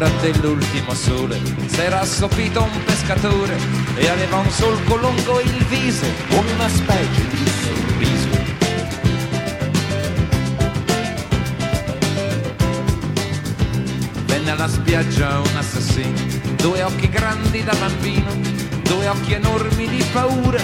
[0.00, 3.56] All'ombra dell'ultimo sole s'era assopito un pescatore
[3.96, 8.28] e aveva un solco lungo il viso come una specie di sorriso.
[14.26, 16.18] Venne alla spiaggia un assassino,
[16.56, 18.30] due occhi grandi da bambino,
[18.82, 20.60] due occhi enormi di paura,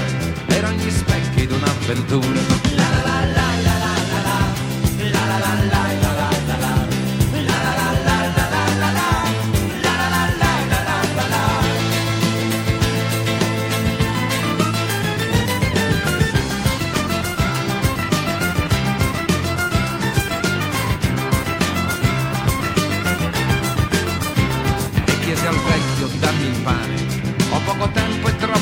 [0.47, 2.41] erano gli specchi di un'avventura.
[2.75, 4.39] La la la la la la la
[5.11, 5.86] la la la la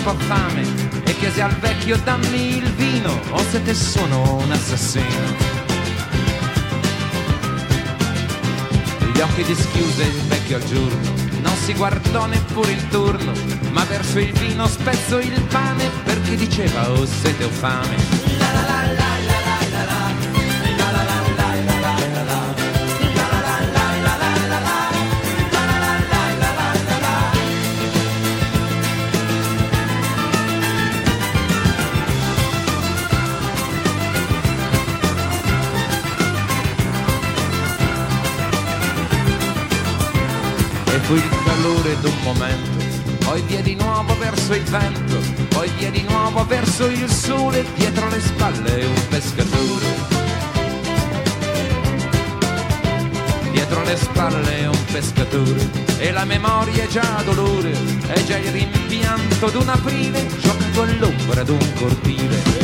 [0.05, 0.63] troppa fame
[1.05, 5.53] e chiesi al vecchio dammi il vino o se te sono un assassino.
[9.15, 13.33] Gli occhi dischiuse il vecchio al giorno, non si guardò neppure il turno,
[13.71, 18.74] ma verso il vino spezzo il pane perché diceva o oh, sete o fame.
[41.05, 42.85] Fu il calore d'un momento,
[43.25, 48.09] poi via di nuovo verso il vento, poi via di nuovo verso il sole, dietro
[48.09, 50.13] le spalle un pescatore.
[53.53, 57.73] Dietro le spalle un pescatore e la memoria è già dolore,
[58.07, 62.64] è già il rimpianto d'un aprile, giocato all'ombra d'un cortile.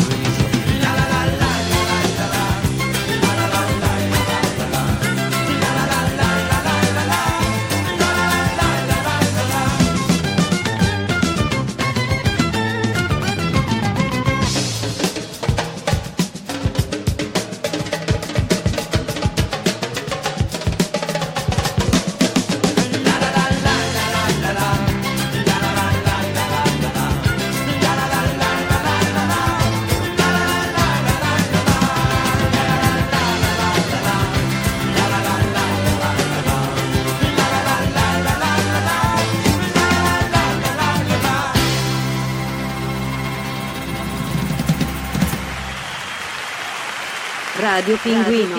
[47.91, 48.55] Radio Pinguino.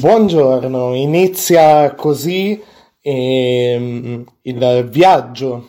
[0.00, 2.58] Buongiorno, inizia così
[3.02, 5.68] ehm, il viaggio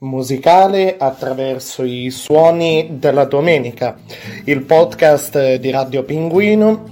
[0.00, 3.98] musicale attraverso i suoni della domenica,
[4.44, 6.84] il podcast di Radio Pinguino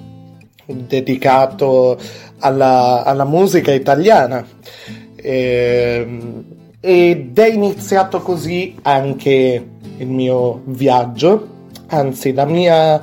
[0.64, 1.98] dedicato
[2.38, 4.46] alla, alla musica italiana.
[5.16, 6.44] Ehm,
[6.80, 9.68] ed è iniziato così anche
[9.98, 11.54] il mio viaggio
[11.88, 13.00] anzi la mia,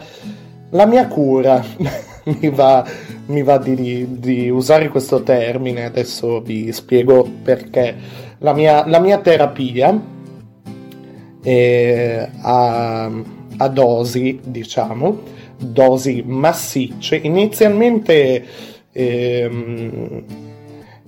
[0.69, 1.63] la mia cura
[2.25, 2.85] mi va,
[3.27, 8.21] mi va di, di, usare questo termine, adesso vi spiego perché.
[8.39, 9.97] La mia, la mia terapia
[11.41, 13.05] è a,
[13.57, 15.21] a dosi, diciamo,
[15.57, 18.45] dosi massicce, inizialmente...
[18.91, 20.51] Ehm,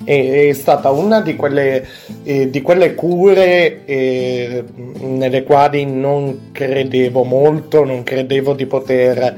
[0.05, 1.85] è, stata una di quelle,
[2.23, 4.63] eh, di quelle cure eh,
[5.01, 9.37] nelle quali non credevo molto, non credevo di poter,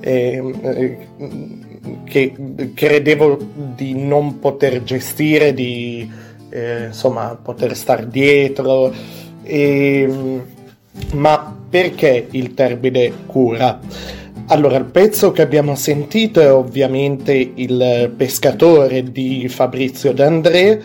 [0.00, 0.98] eh,
[2.04, 2.34] che
[2.74, 3.38] credevo
[3.74, 6.10] di non poter gestire, di
[6.48, 8.92] eh, insomma poter star dietro.
[9.42, 10.08] E,
[11.12, 13.78] ma perché il termine cura?
[14.48, 20.80] Allora, il pezzo che abbiamo sentito è ovviamente Il pescatore di Fabrizio D'André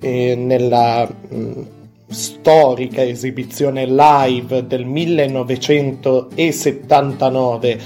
[0.00, 1.52] eh, nella mh,
[2.08, 7.78] storica esibizione live del 1979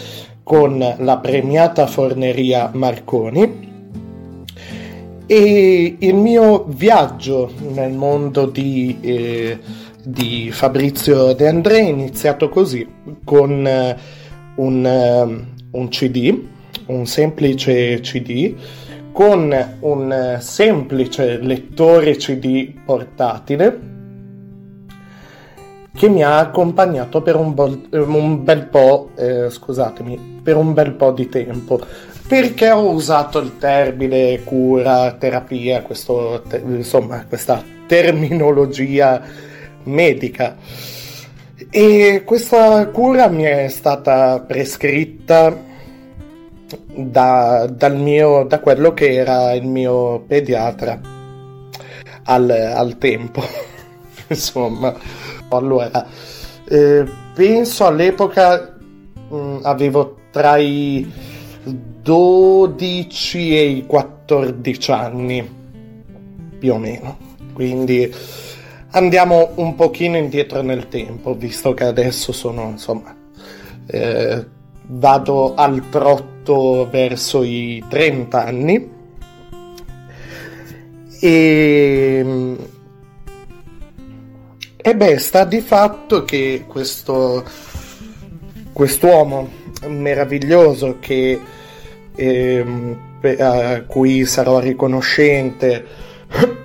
[0.45, 3.75] con la premiata Forneria Marconi.
[5.27, 9.59] E il mio viaggio nel mondo di, eh,
[10.05, 12.87] di Fabrizio De André è iniziato così,
[13.25, 14.25] con eh,
[14.57, 16.39] un, eh, un CD,
[16.87, 18.55] un semplice CD,
[19.13, 23.95] con un semplice lettore CD portatile
[25.97, 30.93] che mi ha accompagnato per un, bol- un bel po', eh, scusatemi, per un bel
[30.93, 31.81] po' di tempo.
[32.29, 39.23] Perché ho usato il termine cura, terapia, questo, te- insomma, questa terminologia
[39.85, 40.57] medica.
[41.79, 45.55] E questa cura mi è stata prescritta
[46.95, 50.99] da, dal mio, da quello che era il mio pediatra
[52.23, 53.43] al, al tempo.
[54.29, 54.97] Insomma,
[55.51, 56.07] allora,
[56.67, 58.75] eh, penso all'epoca
[59.29, 61.07] mh, mm, avevo tra i
[61.63, 65.55] 12 e i 14 anni,
[66.59, 67.19] più o meno.
[67.53, 68.11] Quindi
[68.97, 73.15] andiamo un pochino indietro nel tempo, visto che adesso sono, insomma,
[73.87, 74.45] eh,
[74.89, 78.95] vado al trotto verso i 30 anni.
[81.21, 82.57] E
[84.87, 87.43] e beh, sta di fatto che questo
[88.73, 89.51] quest'uomo
[89.89, 91.41] meraviglioso che,
[92.15, 92.65] eh,
[93.41, 95.85] a cui sarò riconoscente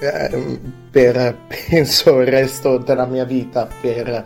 [0.00, 0.60] eh,
[0.92, 4.24] per penso il resto della mia vita per,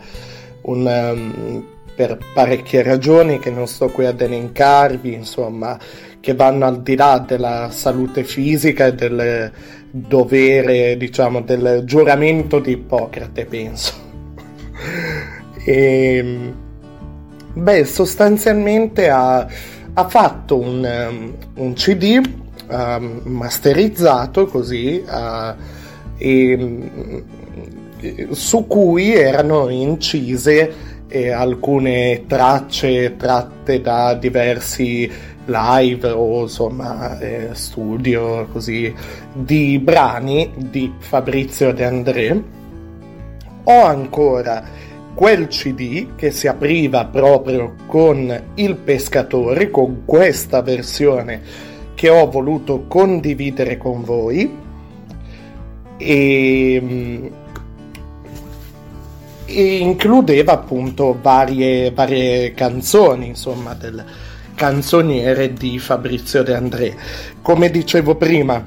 [0.63, 1.65] un, um,
[1.95, 5.79] per parecchie ragioni che non sto qui ad elencarvi, insomma,
[6.19, 9.51] che vanno al di là della salute fisica e del
[9.89, 13.93] dovere, diciamo, del giuramento di Ippocrate, penso.
[15.63, 16.53] e, ehm,
[17.53, 19.47] beh, sostanzialmente ha,
[19.93, 22.21] ha fatto un, um, un CD
[22.69, 25.76] ehm, masterizzato così uh,
[26.17, 26.91] e,
[28.31, 35.09] su cui erano incise eh, alcune tracce tratte da diversi
[35.45, 38.93] live o insomma eh, studio così
[39.33, 42.43] di brani di Fabrizio De André.
[43.63, 44.63] O ancora
[45.13, 51.41] quel CD che si apriva proprio con il pescatore con questa versione
[51.95, 54.65] che ho voluto condividere con voi
[55.97, 57.31] e,
[59.45, 64.03] e includeva appunto varie, varie canzoni insomma del,
[64.57, 66.95] canzoniere di Fabrizio De André.
[67.43, 68.65] Come dicevo prima,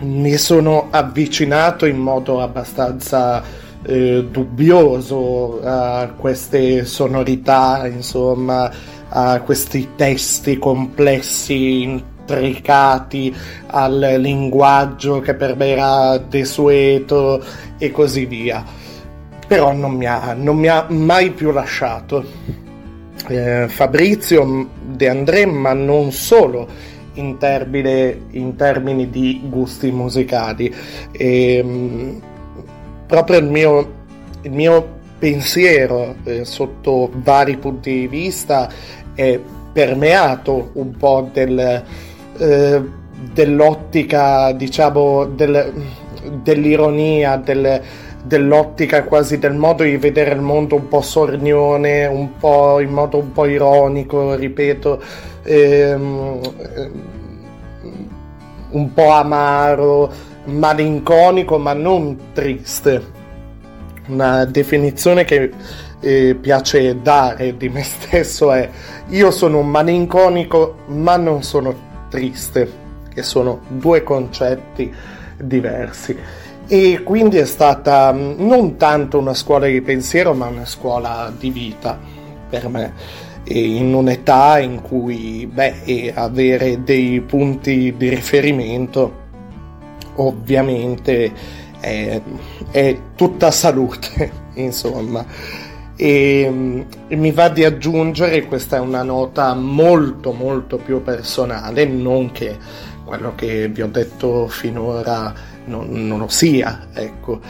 [0.00, 3.42] mi sono avvicinato in modo abbastanza
[3.82, 8.70] eh, dubbioso a queste sonorità, insomma,
[9.08, 13.34] a questi testi complessi, intricati,
[13.68, 17.42] al linguaggio che per me era desueto
[17.78, 18.64] e così via.
[19.46, 22.24] Però non mi ha, non mi ha mai più lasciato
[23.28, 26.68] eh, Fabrizio De André, ma non solo
[27.14, 30.74] in, termine, in termini di gusti musicali.
[31.12, 32.22] E, ehm,
[33.06, 33.92] proprio il mio,
[34.42, 38.68] il mio pensiero eh, sotto vari punti di vista
[39.14, 39.40] è
[39.72, 41.84] permeato un po' del,
[42.38, 42.82] eh,
[43.32, 45.72] dell'ottica, diciamo, del,
[46.42, 47.80] dell'ironia, del,
[48.22, 53.18] dell'ottica quasi del modo di vedere il mondo un po' sornione, un po' in modo
[53.18, 55.02] un po' ironico, ripeto,
[55.44, 56.40] ehm,
[58.70, 60.10] un po' amaro,
[60.44, 63.14] malinconico, ma non triste.
[64.08, 65.50] Una definizione che
[66.00, 68.68] eh, piace dare di me stesso è
[69.08, 74.92] io sono un malinconico, ma non sono triste, che sono due concetti
[75.38, 76.16] diversi.
[76.68, 81.50] E quindi è stata mm, non tanto una scuola di pensiero ma una scuola di
[81.50, 81.98] vita
[82.48, 82.92] per me.
[83.44, 89.24] E in un'età in cui beh, avere dei punti di riferimento
[90.16, 91.32] ovviamente
[91.78, 92.20] è,
[92.70, 95.24] è tutta salute insomma
[95.96, 102.32] E, e, mi va di aggiungere, questa è una nota molto molto più personale, non
[102.32, 102.56] che
[103.04, 105.32] quello che vi ho detto finora
[105.64, 107.40] non, non lo sia, ecco.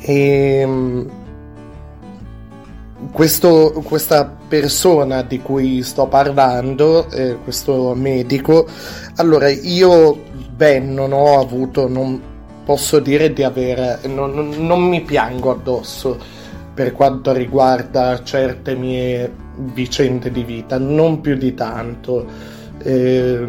[0.00, 1.06] E,
[3.12, 8.66] questo, questa persona di cui sto parlando, eh, questo medico,
[9.16, 10.22] allora io
[10.54, 12.20] beh, non ho avuto, non
[12.64, 16.42] posso dire di avere, non, non mi piango addosso
[16.74, 22.26] per quanto riguarda certe mie vicende di vita, non più di tanto.
[22.82, 23.46] Eh,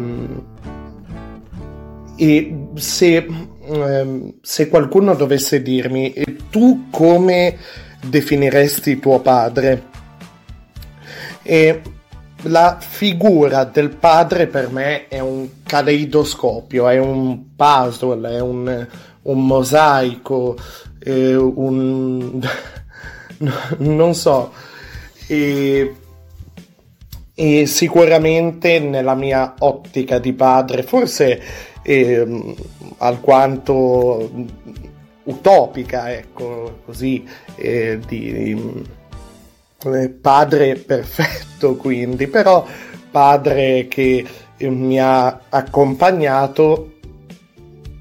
[2.16, 3.26] e se,
[3.62, 6.14] eh, se qualcuno dovesse dirmi,
[6.50, 7.58] tu come
[8.06, 9.94] definiresti tuo padre?
[11.42, 11.82] E
[12.42, 18.86] la figura del padre per me è un caleidoscopio, è un puzzle, è un,
[19.22, 20.56] un mosaico,
[20.98, 22.40] è un...
[23.78, 24.52] non so.
[25.26, 25.94] E,
[27.34, 31.42] e, sicuramente nella mia ottica di padre, forse
[31.82, 32.54] eh,
[32.98, 34.30] alquanto
[35.24, 37.26] utopica, ecco, così,
[37.56, 38.84] eh, di
[39.84, 42.64] eh, padre perfetto, quindi, però
[43.10, 44.24] padre che
[44.58, 46.92] mi ha accompagnato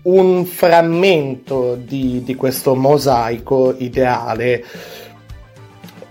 [0.04, 4.64] un frammento di, di questo mosaico ideale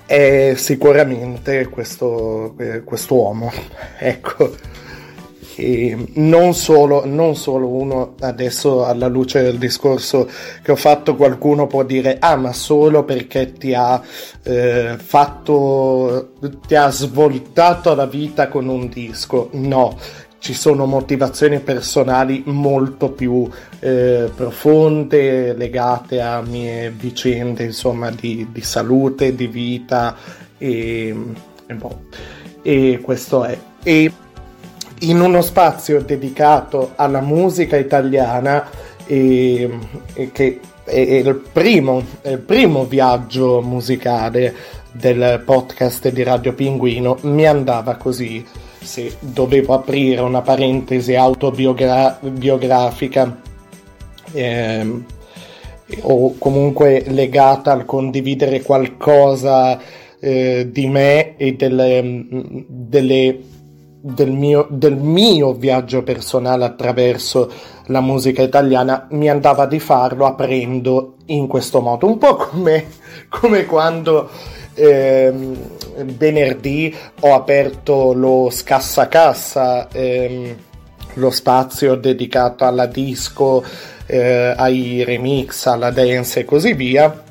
[0.07, 3.53] è sicuramente questo eh, quest'uomo
[3.99, 4.73] ecco.
[5.57, 10.29] E non solo, non solo uno adesso alla luce del discorso
[10.61, 14.03] che ho fatto qualcuno può dire ah ma solo perché ti ha
[14.43, 16.33] eh, fatto
[16.67, 19.51] ti ha svoltato la vita con un disco.
[19.53, 19.97] No
[20.45, 23.49] ci sono motivazioni personali molto più
[23.81, 30.15] eh, profonde legate a mie vicende insomma di, di salute di vita
[30.59, 31.17] e,
[31.67, 32.01] e, boh.
[32.61, 34.13] e questo è e
[35.01, 38.69] in uno spazio dedicato alla musica italiana
[39.07, 39.79] e,
[40.13, 44.55] e che è il primo, è il primo viaggio musicale
[44.93, 48.45] del podcast di Radio Pinguino mi andava così
[48.85, 53.41] se dovevo aprire una parentesi autobiografica
[54.33, 55.03] eh,
[56.01, 59.79] o comunque legata al condividere qualcosa
[60.21, 62.23] eh, di me e delle,
[62.69, 63.41] delle
[64.07, 67.51] del mio, del mio viaggio personale attraverso
[67.87, 72.85] la musica italiana mi andava di farlo aprendo in questo modo, un po' come,
[73.31, 74.29] come quando
[74.75, 75.33] eh,
[76.03, 80.57] venerdì ho aperto lo scassacassa, eh,
[81.15, 83.65] lo spazio dedicato alla disco,
[84.07, 87.23] eh, ai remix, alla dance e così via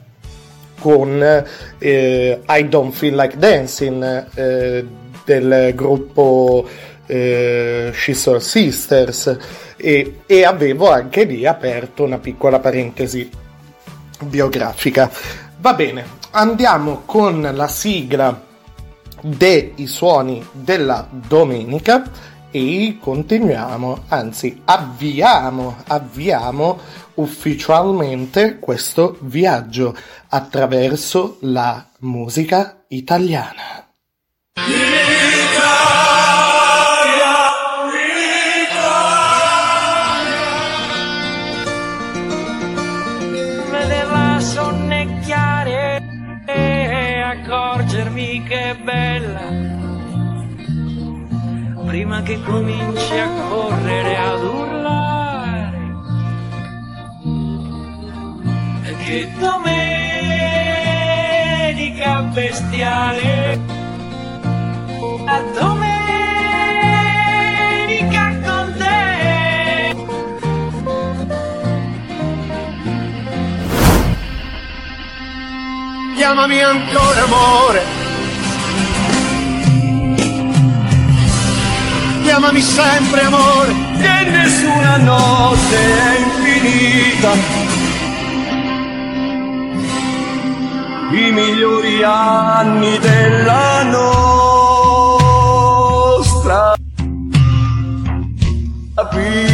[0.80, 1.46] con
[1.78, 4.86] eh, I Don't Feel Like Dancing eh,
[5.24, 6.68] del gruppo
[7.06, 9.38] eh, Scissor Sisters
[9.78, 13.30] e, e avevo anche lì aperto una piccola parentesi
[14.26, 15.10] biografica.
[15.60, 18.52] Va bene, andiamo con la sigla
[19.24, 22.04] dei suoni della domenica
[22.52, 26.80] e continuiamo, anzi avviamo, avviamo
[27.16, 29.96] ufficialmente questo viaggio
[30.30, 33.88] attraverso la musica italiana.
[34.54, 35.23] Vedeva
[52.44, 55.82] cominci a correre ad urlare.
[59.06, 59.74] Che domenica
[62.34, 63.60] bestiale
[65.26, 65.84] la domenica
[68.46, 69.96] con te.
[76.16, 78.13] Chiamami ancora amore.
[82.34, 87.32] chiamami sempre amore, che nessuna notte è infinita.
[91.12, 94.24] I migliori anni della nostra
[99.12, 99.53] vita.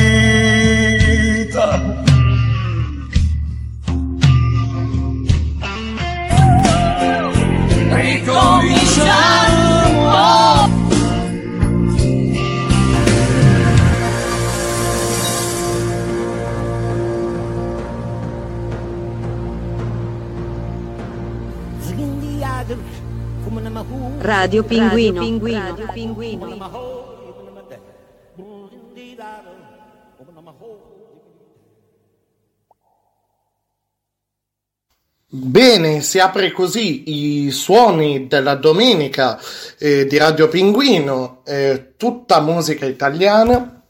[24.39, 25.19] Radio Pinguino.
[25.19, 26.48] Radio Pinguino.
[35.27, 39.38] Bene, si apre così i suoni della domenica
[39.77, 43.84] eh, di Radio Pinguino, eh, tutta musica italiana,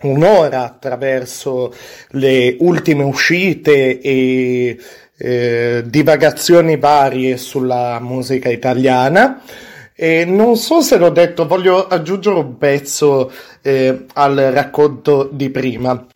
[0.00, 1.72] un'ora attraverso
[2.10, 4.76] le ultime uscite e
[5.16, 9.40] eh, divagazioni varie sulla musica italiana.
[10.00, 16.06] E non so se l'ho detto, voglio aggiungere un pezzo eh, al racconto di prima,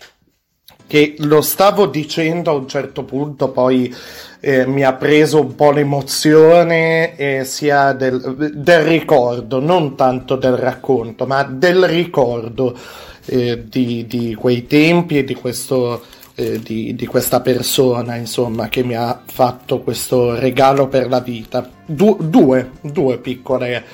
[0.86, 3.92] che lo stavo dicendo a un certo punto, poi
[4.38, 10.56] eh, mi ha preso un po' l'emozione eh, sia del, del, ricordo, non tanto del
[10.56, 12.78] racconto, ma del ricordo
[13.24, 16.04] eh, di, di, quei tempi e di, questo,
[16.36, 21.68] eh, di, di, questa persona, insomma, che mi ha fatto questo regalo per la vita.
[21.94, 23.84] Du- due, due piccole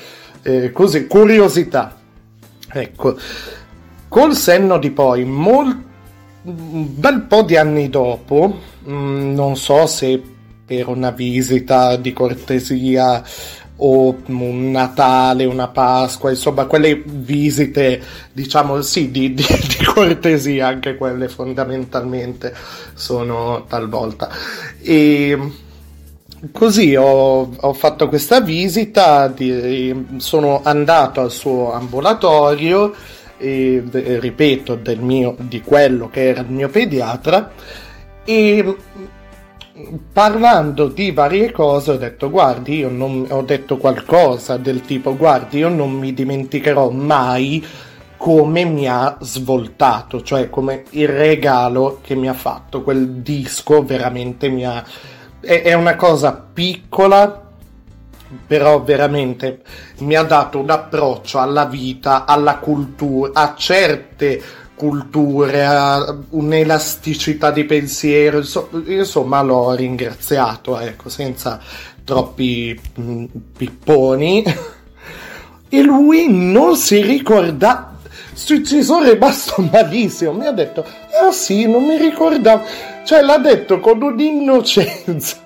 [0.43, 1.97] eh, così, curiosità.
[2.71, 3.17] Ecco,
[4.09, 5.87] col senno di poi, molto
[6.43, 10.23] un bel po' di anni dopo, mh, mm, non so se
[10.65, 13.23] per una visita di cortesia
[13.81, 18.03] o un Natale, una Pasqua, insomma, quelle visite,
[18.33, 22.55] diciamo, sì, di, di, di, cortesia, anche quelle fondamentalmente
[22.95, 24.29] sono talvolta.
[24.81, 25.39] E
[26.53, 32.95] così ho, ho fatto questa visita, di, sono andato al suo ambulatorio,
[33.39, 33.83] e,
[34.21, 37.51] ripeto, del mio, di quello che era il mio pediatra,
[38.25, 38.77] e
[40.13, 45.59] parlando di varie cose ho detto guardi io non ho detto qualcosa del tipo guardi
[45.59, 47.65] io non mi dimenticherò mai
[48.17, 54.49] come mi ha svoltato cioè come il regalo che mi ha fatto quel disco veramente
[54.49, 54.85] mi ha
[55.41, 57.47] è, è una cosa piccola
[58.47, 59.63] però veramente
[59.99, 64.43] mi ha dato un approccio alla vita, alla cultura, a certe
[64.75, 65.67] culture,
[66.31, 68.43] un'elasticità di pensiero,
[68.87, 71.61] insomma l'ho ringraziato, ecco, senza
[72.05, 73.25] troppi mm,
[73.57, 74.45] pipponi.
[75.71, 77.95] E lui non si ricorda,
[78.35, 82.65] ci sono rimasto malissimo, mi ha detto, ah sì, non mi ricordavo,
[83.09, 85.39] cioè l'ha detto con un'innocenza.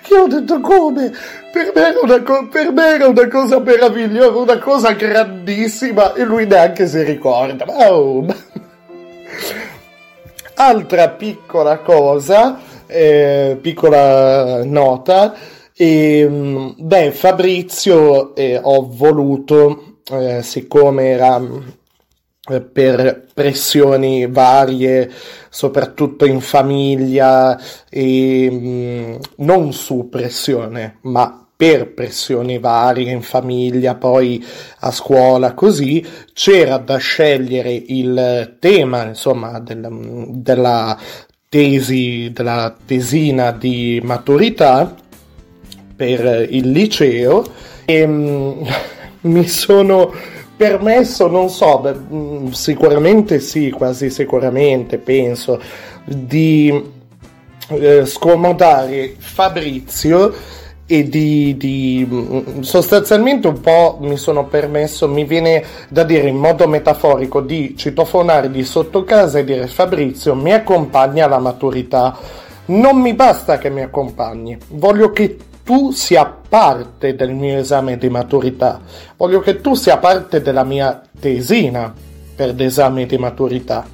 [0.00, 1.12] Che ho detto come?
[1.52, 6.24] Per me, era una co- per me era una cosa meravigliosa, una cosa grandissima e
[6.24, 7.66] lui neanche si ricorda.
[7.66, 8.24] Oh,
[10.54, 15.34] Altra piccola cosa, eh, piccola nota,
[15.76, 16.26] e,
[16.78, 21.38] beh, Fabrizio eh, ho voluto, eh, siccome era
[22.72, 25.10] per pressioni varie,
[25.48, 34.44] soprattutto in famiglia, e, mh, non su pressione, ma per pressioni varie in famiglia, poi
[34.80, 40.98] a scuola, così c'era da scegliere il tema, insomma, del, della
[41.48, 44.94] tesi, della tesina di maturità
[45.96, 47.44] per il liceo
[47.84, 48.66] e mh,
[49.22, 50.12] mi sono
[50.56, 55.60] permesso, non so, beh, sicuramente sì, quasi sicuramente penso,
[56.04, 56.92] di
[57.68, 60.32] eh, scomodare Fabrizio
[60.86, 66.36] e di, di, mm, sostanzialmente un po' mi sono permesso, mi viene da dire in
[66.36, 72.16] modo metaforico di citofonare di sotto casa e dire Fabrizio mi accompagna alla maturità.
[72.66, 78.10] Non mi basta che mi accompagni, voglio che tu sia parte del mio esame di
[78.10, 78.80] maturità,
[79.16, 81.92] voglio che tu sia parte della mia tesina
[82.36, 83.86] per l'esame di maturità.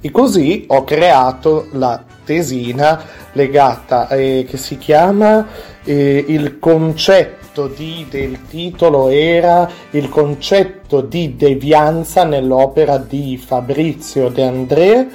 [0.00, 5.46] E così ho creato la tesina legata eh, che si chiama
[5.82, 14.42] eh, il concetto di, del titolo era il concetto di devianza nell'opera di Fabrizio De
[14.44, 15.08] André.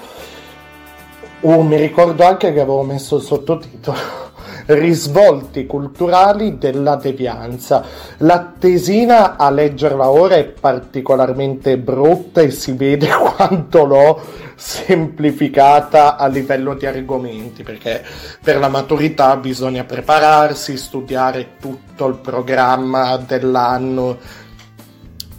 [1.42, 4.31] Oh, mi ricordo anche che avevo messo il sottotitolo
[4.68, 7.84] risvolti culturali della devianza.
[8.18, 14.22] La tesina a leggerla ora è particolarmente brutta e si vede quanto l'ho
[14.56, 18.04] semplificata a livello di argomenti, perché
[18.44, 24.18] per la maturità bisogna prepararsi, studiare tutto il programma dell'anno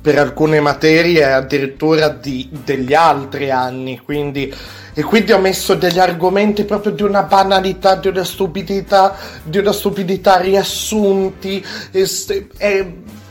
[0.02, 4.52] per alcune materie addirittura di, degli altri anni, quindi
[4.94, 9.72] e quindi ho messo degli argomenti proprio di una banalità, di una stupidità, di una
[9.72, 12.02] stupidità riassunti, è,
[12.58, 12.86] è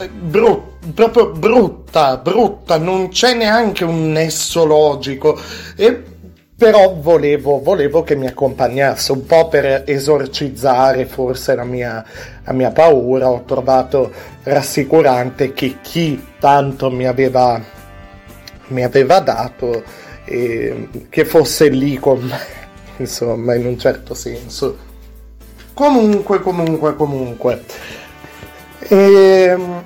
[0.09, 5.39] brut, proprio brutta, brutta, non c'è neanche un nesso logico.
[5.75, 6.03] E
[6.61, 12.05] però volevo, volevo, che mi accompagnasse un po' per esorcizzare forse la mia,
[12.43, 13.31] la mia paura.
[13.31, 14.11] Ho trovato
[14.43, 17.59] rassicurante che chi tanto mi aveva,
[18.67, 19.83] mi aveva dato,
[20.25, 22.39] eh, che fosse lì con me,
[22.97, 24.77] insomma, in un certo senso.
[25.73, 27.63] Comunque, comunque, comunque.
[28.87, 29.83] Ehm,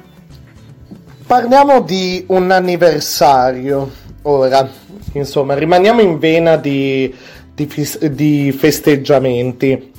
[1.26, 4.68] parliamo di un anniversario ora
[5.14, 7.14] insomma, rimaniamo in vena di,
[7.54, 9.94] di, di festeggiamenti.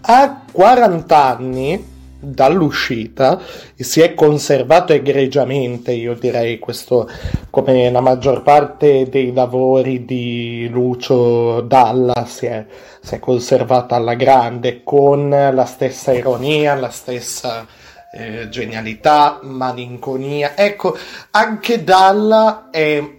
[0.00, 3.40] A 40 anni dall'uscita
[3.76, 7.08] si è conservato egregiamente, io direi questo
[7.50, 12.66] come la maggior parte dei lavori di Lucio Dalla si è,
[13.00, 17.66] si è conservata alla grande con la stessa ironia, la stessa
[18.12, 20.56] eh, genialità, malinconia.
[20.56, 20.96] Ecco,
[21.30, 23.17] anche Dalla è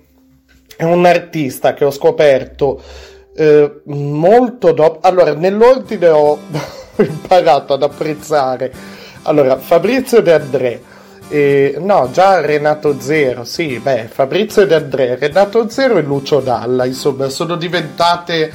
[0.79, 2.81] è un artista che ho scoperto
[3.35, 5.05] eh, molto dopo.
[5.05, 6.39] Allora, nell'ordine ho
[6.95, 8.71] imparato ad apprezzare.
[9.23, 10.81] Allora, Fabrizio De André.
[11.27, 16.85] Eh, no, già Renato Zero, sì, beh, Fabrizio De André, Renato Zero e Lucio Dalla,
[16.85, 18.51] insomma, sono diventate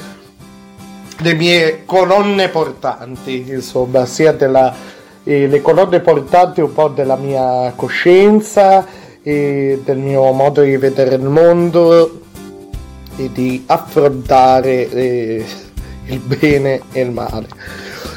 [1.18, 4.74] le mie colonne portanti, insomma, sia della,
[5.24, 11.14] eh, le colonne portanti un po' della mia coscienza, e del mio modo di vedere
[11.14, 12.20] il mondo
[13.16, 15.44] e di affrontare eh,
[16.06, 17.48] il bene e il male.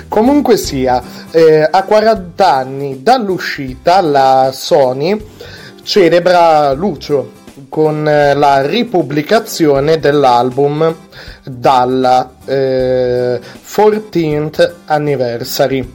[0.09, 5.17] Comunque sia, eh, a 40 anni dall'uscita la Sony
[5.83, 7.31] celebra Lucio
[7.69, 10.93] con eh, la ripubblicazione dell'album
[11.43, 15.93] dalla eh, 14th Anniversary.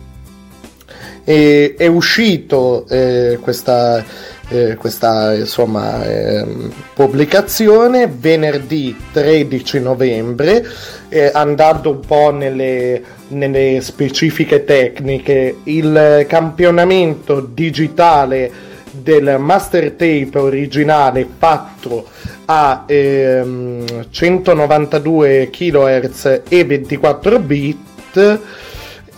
[1.25, 4.05] E, è uscito eh, questa
[4.53, 6.47] eh, questa insomma, eh,
[6.95, 10.65] pubblicazione venerdì 13 novembre
[11.09, 15.57] eh, andando un po' nelle, nelle specifiche tecniche.
[15.65, 22.07] Il campionamento digitale del master tape originale fatto
[22.45, 28.41] a ehm, 192 kHz e 24 bit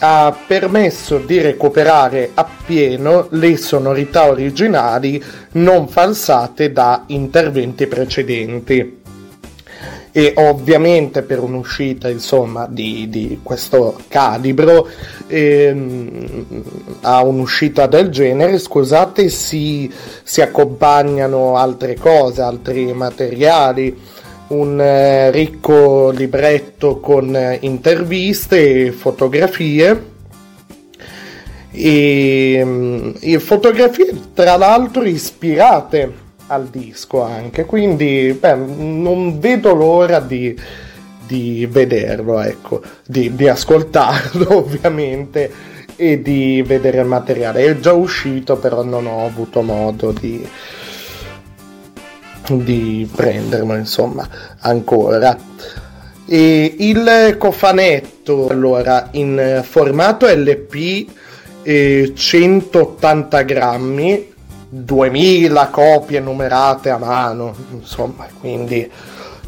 [0.07, 9.01] ha permesso di recuperare appieno le sonorità originali non falsate da interventi precedenti.
[10.13, 14.87] E ovviamente per un'uscita insomma di, di questo calibro,
[15.27, 16.47] ehm,
[17.01, 19.91] a un'uscita del genere, scusate, si,
[20.23, 23.99] si accompagnano altre cose, altri materiali
[24.49, 30.13] un eh, ricco libretto con eh, interviste e fotografie.
[31.71, 36.13] E, mm, e, fotografie tra l'altro ispirate
[36.49, 37.65] al disco anche.
[37.65, 40.57] Quindi beh, non vedo l'ora di,
[41.27, 47.65] di vederlo ecco di, di ascoltarlo ovviamente e di vedere il materiale.
[47.65, 50.47] È già uscito però non ho avuto modo di,
[52.49, 54.29] di prenderlo insomma
[54.61, 55.37] ancora.
[56.27, 61.07] E il cofanetto allora in formato LP
[61.63, 64.33] eh, 180 grammi
[64.69, 68.91] 2000 copie numerate a mano insomma quindi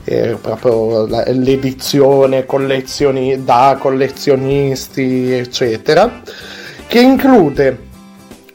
[0.05, 6.23] eh, proprio l'edizione collezioni, da collezionisti eccetera
[6.87, 7.86] che include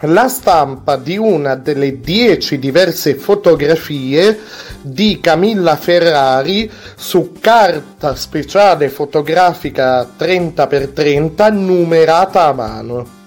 [0.01, 4.39] la stampa di una delle dieci diverse fotografie
[4.81, 13.19] di Camilla Ferrari su carta speciale fotografica 30x30 numerata a mano.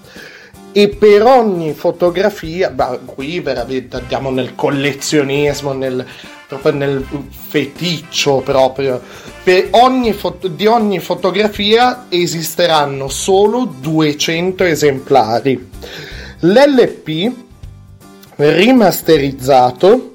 [0.72, 6.04] E per ogni fotografia, beh, qui veramente andiamo nel collezionismo, nel,
[6.48, 9.00] proprio nel feticcio proprio.
[9.44, 15.70] Per ogni foto, di ogni fotografia esisteranno solo 200 esemplari
[16.44, 17.32] l'LP
[18.36, 20.12] rimasterizzato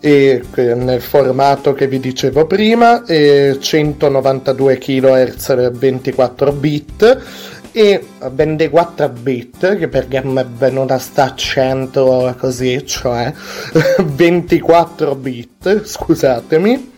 [0.00, 7.24] e nel formato che vi dicevo prima 192 kHz 24 bit
[7.72, 13.32] e ben 4 bit che perché non sta a 100 così cioè
[14.02, 16.92] 24 bit scusatemi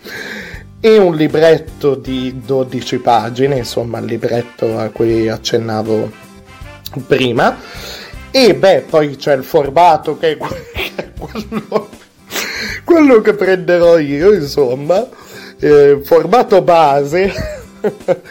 [0.81, 6.27] e un libretto di 12 pagine insomma il libretto a cui accennavo
[7.07, 7.59] prima.
[8.31, 10.37] E beh, poi c'è il formato che è
[11.19, 11.89] quello,
[12.85, 15.07] quello che prenderò io, insomma,
[15.59, 17.33] eh, formato base,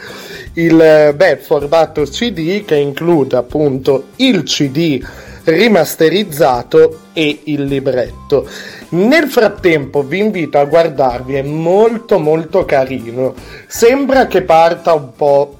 [0.54, 5.04] il beh, formato CD che include appunto il CD
[5.44, 8.48] rimasterizzato e il libretto.
[8.90, 13.34] Nel frattempo vi invito a guardarvi, è molto molto carino.
[13.66, 15.57] Sembra che parta un po'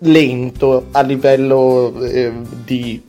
[0.00, 2.32] lento a livello eh,
[2.64, 3.02] di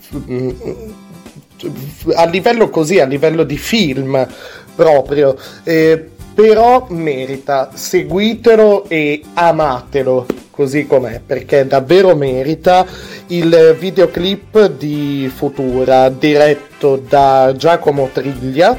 [2.16, 4.28] a livello così, a livello di film
[4.76, 5.36] proprio.
[5.64, 12.86] Eh, però merita, seguitelo e amatelo così com'è, perché davvero merita
[13.28, 18.78] il videoclip di Futura diretto da Giacomo Triglia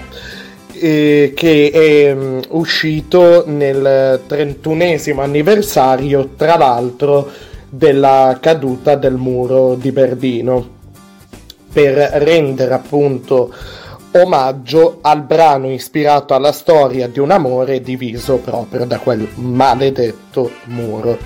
[0.81, 7.29] eh, che è um, uscito nel 31 anniversario tra l'altro
[7.69, 10.77] della caduta del muro di Berlino
[11.73, 13.53] per rendere appunto
[14.13, 21.19] omaggio al brano ispirato alla storia di un amore diviso proprio da quel maledetto muro.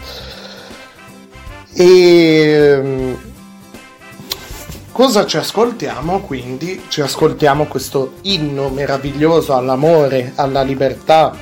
[1.74, 3.18] E ehm,
[4.90, 6.82] cosa ci ascoltiamo quindi?
[6.88, 11.34] Ci ascoltiamo questo inno meraviglioso all'amore, alla libertà,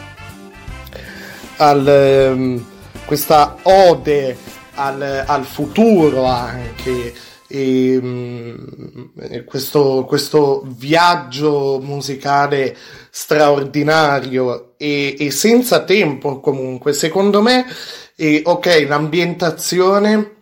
[1.56, 2.64] al, ehm,
[3.06, 4.36] questa ode
[4.80, 7.14] al, al futuro anche.
[7.52, 9.10] E, um,
[9.44, 12.76] questo, questo, viaggio musicale
[13.10, 16.92] straordinario e, e, senza tempo comunque.
[16.92, 17.66] Secondo me
[18.14, 20.34] e ok l'ambientazione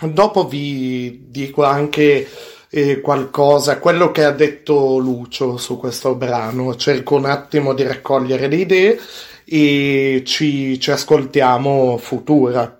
[0.00, 2.28] dopo vi dico anche
[2.68, 6.74] eh, qualcosa quello che ha detto Lucio su questo brano.
[6.76, 8.98] Cerco un attimo di raccogliere le idee
[9.44, 12.76] e ci, ci ascoltiamo futura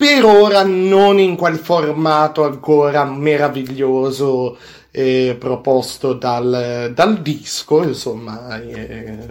[0.00, 4.56] per ora non in quel formato ancora meraviglioso
[4.90, 9.28] eh, proposto dal, dal, disco, insomma, eh,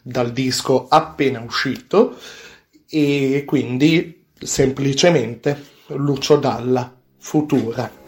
[0.00, 2.16] dal disco appena uscito
[2.88, 8.07] e quindi semplicemente Lucio Dalla Futura.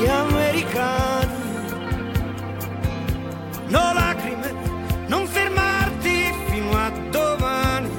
[0.00, 1.38] gli americani.
[3.68, 4.52] No lacrime,
[5.06, 7.90] non fermarti fino a domani.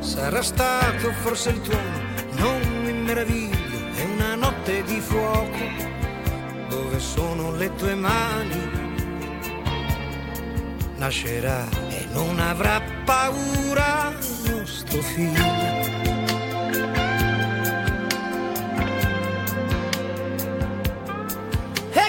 [0.00, 1.98] Sarà stato forse il tuono,
[2.32, 5.92] non mi meraviglio, è una notte di fuoco.
[6.68, 8.82] Dove sono le tue mani?
[10.96, 14.12] Nascerà e non avrà paura
[14.46, 16.23] nostro figlio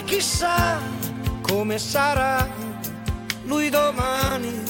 [0.05, 0.79] chissà
[1.41, 2.47] come sarà
[3.45, 4.63] lui domani,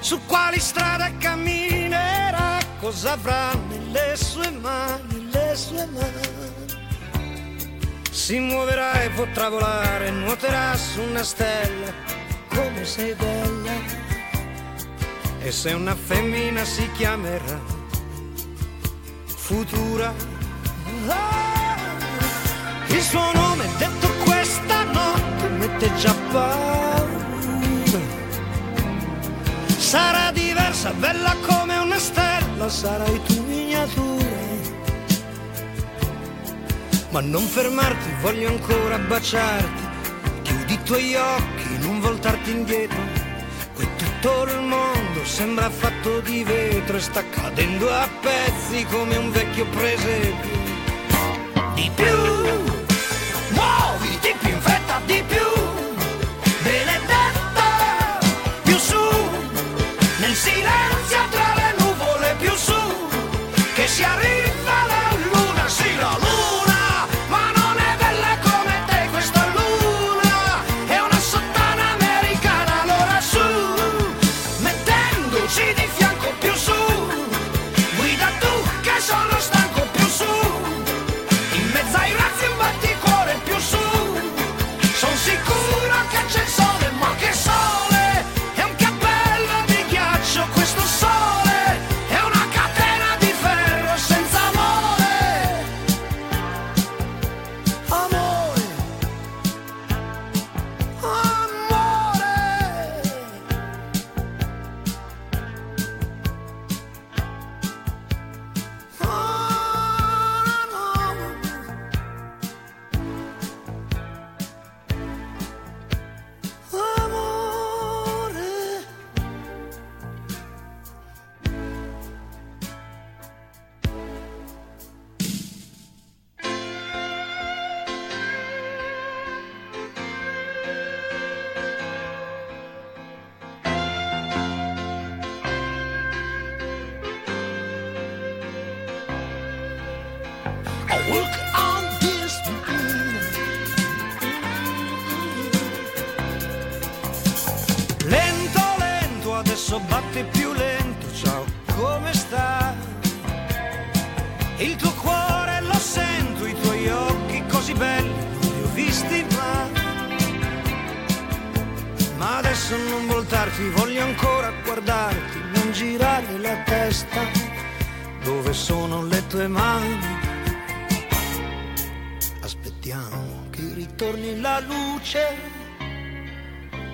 [0.00, 6.36] su quali strade camminerà, cosa avrà nelle sue mani, le sue mani.
[8.10, 11.92] Si muoverà e potrà volare, nuoterà su una stella,
[12.48, 13.96] come sei bella.
[15.40, 17.60] E se una femmina si chiamerà
[19.26, 20.12] futura.
[21.06, 21.47] Oh!
[22.88, 26.86] Il suo nome detto questa notte mette già paura.
[29.76, 34.36] Sarà diversa, bella come una stella, sarai tu miniatura.
[37.10, 39.86] Ma non fermarti, voglio ancora baciarti.
[40.42, 43.00] Chiudi i tuoi occhi, non voltarti indietro.
[43.74, 49.30] Qui tutto il mondo sembra fatto di vetro e sta cadendo a pezzi come un
[49.30, 50.56] vecchio presepio.
[51.74, 52.67] Di più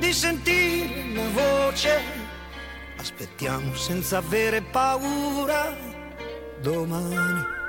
[0.04, 2.00] di sentire una voce.
[2.96, 5.74] Aspettiamo senza avere paura
[6.60, 7.63] domani.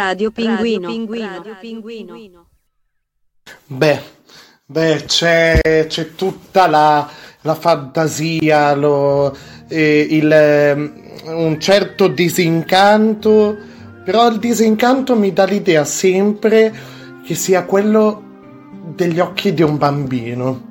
[0.00, 0.88] Radio Pinguino.
[0.88, 2.48] Radio Pinguino.
[3.66, 4.00] Beh,
[4.64, 7.06] beh c'è, c'è tutta la,
[7.42, 9.36] la fantasia, lo,
[9.68, 10.72] eh, il, eh,
[11.26, 13.58] un certo disincanto,
[14.02, 16.72] però il disincanto mi dà l'idea sempre
[17.22, 18.22] che sia quello
[18.94, 20.68] degli occhi di un bambino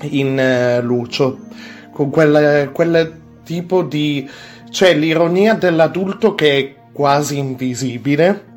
[0.00, 1.40] in uh, Lucio,
[1.92, 4.26] con quel, quel tipo di...
[4.70, 8.54] cioè l'ironia dell'adulto che è quasi invisibile.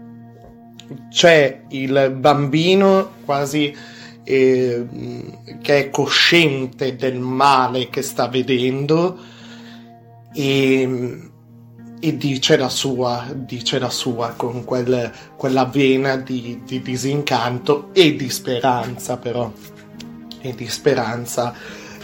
[1.10, 3.75] C'è il bambino quasi
[4.23, 4.86] eh,
[5.62, 9.17] che è cosciente del male che sta vedendo
[10.34, 11.30] e,
[11.99, 18.15] e dice, la sua, dice la sua con quel, quella vena di, di disincanto e
[18.15, 19.52] di speranza però
[20.39, 21.54] e di speranza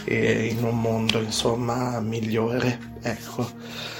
[0.04, 3.95] eh, in un mondo insomma migliore ecco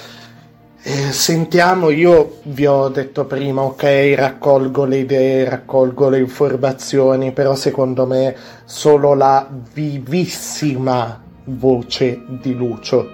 [0.88, 7.56] eh, sentiamo, io vi ho detto prima, ok, raccolgo le idee, raccolgo le informazioni, però
[7.56, 13.10] secondo me solo la vivissima voce di Lucio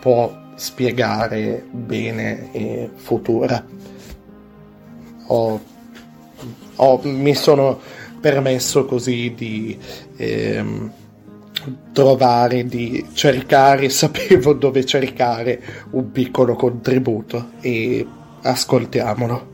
[0.00, 3.64] può spiegare bene e Futura.
[5.28, 5.60] Ho,
[6.76, 7.80] ho, mi sono
[8.20, 9.78] permesso così di...
[10.16, 10.92] Ehm,
[11.92, 18.06] trovare, di cercare, sapevo dove cercare un piccolo contributo e
[18.42, 19.52] ascoltiamolo.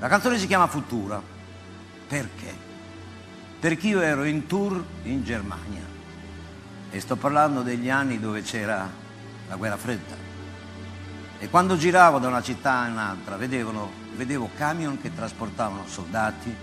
[0.00, 1.22] La canzone si chiama Futura.
[2.06, 2.62] Perché?
[3.58, 5.82] Perché io ero in tour in Germania
[6.90, 8.88] e sto parlando degli anni dove c'era
[9.48, 10.14] la guerra fredda.
[11.38, 16.54] E quando giravo da una città a un'altra vedevano, vedevo camion che trasportavano soldati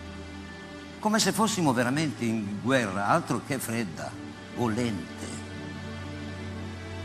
[1.00, 4.21] come se fossimo veramente in guerra, altro che fredda
[4.56, 5.28] bollente.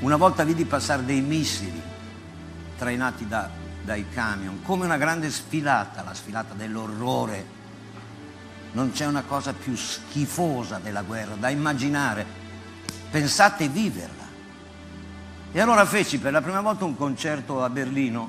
[0.01, 1.81] Una volta vidi passare dei missili
[2.77, 3.49] trainati da,
[3.83, 7.55] dai camion, come una grande sfilata, la sfilata dell'orrore.
[8.73, 12.27] Non c'è una cosa più schifosa della guerra da immaginare.
[13.11, 14.25] Pensate viverla.
[15.53, 18.29] E allora feci per la prima volta un concerto a Berlino,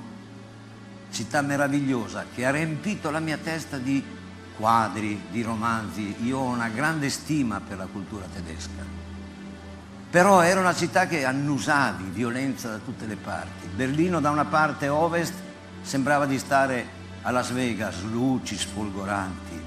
[1.11, 4.01] città meravigliosa, che ha riempito la mia testa di
[4.55, 6.15] quadri, di romanzi.
[6.23, 8.96] Io ho una grande stima per la cultura tedesca.
[10.17, 13.67] Però era una città che annusavi violenza da tutte le parti.
[13.67, 15.33] Berlino da una parte ovest
[15.83, 16.87] sembrava di stare
[17.21, 19.61] a Las Vegas, luci sfolgoranti.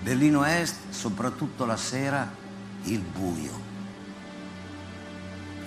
[0.00, 2.32] Berlino est, soprattutto la sera,
[2.84, 3.60] il buio.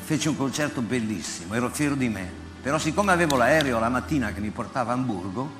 [0.05, 2.31] Feci un concerto bellissimo, ero fiero di me.
[2.61, 5.51] Però siccome avevo l'aereo la mattina che mi portava a Hamburgo,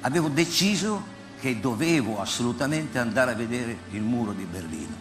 [0.00, 1.04] avevo deciso
[1.38, 4.96] che dovevo assolutamente andare a vedere il muro di Berlino.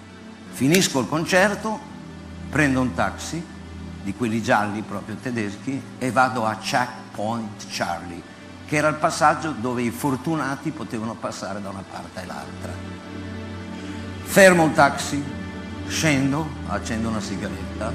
[0.51, 1.92] Finisco il concerto,
[2.53, 3.43] prendo un taxi,
[4.03, 8.21] di quelli gialli proprio tedeschi, e vado a Czech Point Charlie,
[8.67, 12.71] che era il passaggio dove i fortunati potevano passare da una parte all'altra.
[14.21, 15.23] Fermo il taxi,
[15.87, 17.91] scendo, accendo una sigaretta,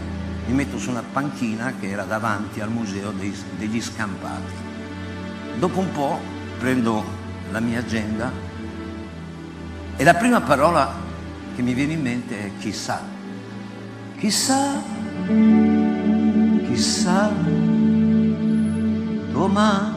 [0.47, 4.53] mi metto su una panchina che era davanti al museo dei, degli scampati.
[5.57, 6.21] Dopo un po'
[6.59, 7.05] prendo
[7.53, 8.33] la mia agenda
[9.95, 10.93] e la prima parola
[11.55, 13.08] che mi viene in mente è chissà.
[14.19, 14.83] Chissà,
[16.66, 17.33] chissà,
[19.31, 19.97] domani.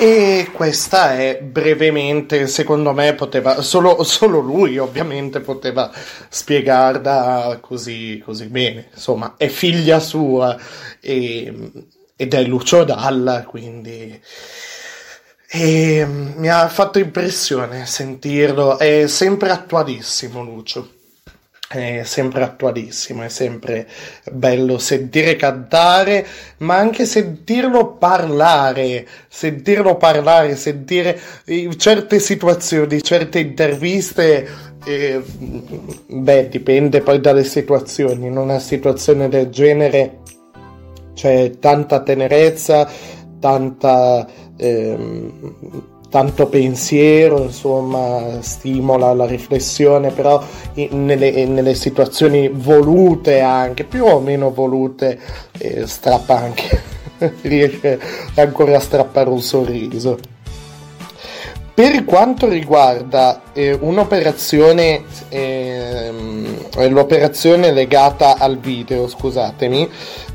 [0.00, 5.90] E questa è brevemente, secondo me, poteva solo, solo lui ovviamente poteva
[6.28, 8.88] spiegarla così, così bene.
[8.94, 10.56] Insomma, è figlia sua
[11.00, 11.72] e,
[12.20, 14.20] ed è Lucio Dalla, quindi.
[15.50, 20.96] E mi ha fatto impressione sentirlo, è sempre attualissimo Lucio
[21.68, 23.86] è sempre attualissimo, è sempre
[24.32, 26.26] bello sentire cantare,
[26.58, 31.20] ma anche sentirlo parlare, sentirlo parlare, sentire
[31.76, 34.48] certe situazioni, certe interviste.
[34.82, 35.22] Eh,
[36.06, 38.26] beh, dipende poi dalle situazioni.
[38.28, 40.20] In una situazione del genere
[41.18, 42.88] c'è tanta tenerezza,
[43.40, 44.24] tanta.
[44.56, 50.42] Ehm, tanto pensiero, insomma, stimola la riflessione, però
[50.74, 55.20] in, nelle, nelle, situazioni volute anche, più o meno volute,
[55.58, 56.82] eh, strappa anche,
[57.42, 58.00] riesce
[58.36, 60.18] ancora a strappare un sorriso.
[61.74, 66.10] Per quanto riguarda eh, un'operazione, eh,
[66.86, 69.88] l'operazione legata al video, scusatemi,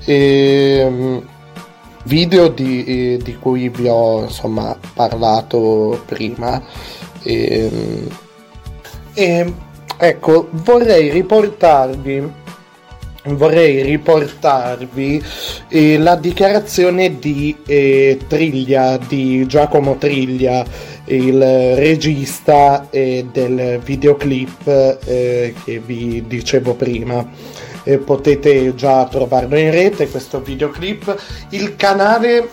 [0.05, 1.21] eh,
[2.03, 6.61] video di, eh, di, cui vi ho insomma parlato prima.
[7.21, 8.07] E, ehm,
[9.13, 9.53] e
[9.97, 12.41] ecco vorrei riportarvi
[13.25, 15.23] vorrei riportarvi
[15.69, 20.65] eh, la dichiarazione di eh, Triglia di Giacomo Triglia
[21.05, 21.41] il
[21.75, 24.67] regista eh, del videoclip
[25.05, 27.27] eh, che vi dicevo prima.
[27.85, 31.15] Eh, potete già trovarlo in rete questo videoclip.
[31.49, 32.49] Il canale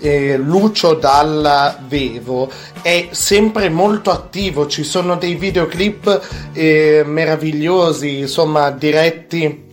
[0.00, 2.50] eh, Lucio Dalla Vevo
[2.82, 9.64] è sempre molto attivo ci sono dei videoclip eh, meravigliosi insomma diretti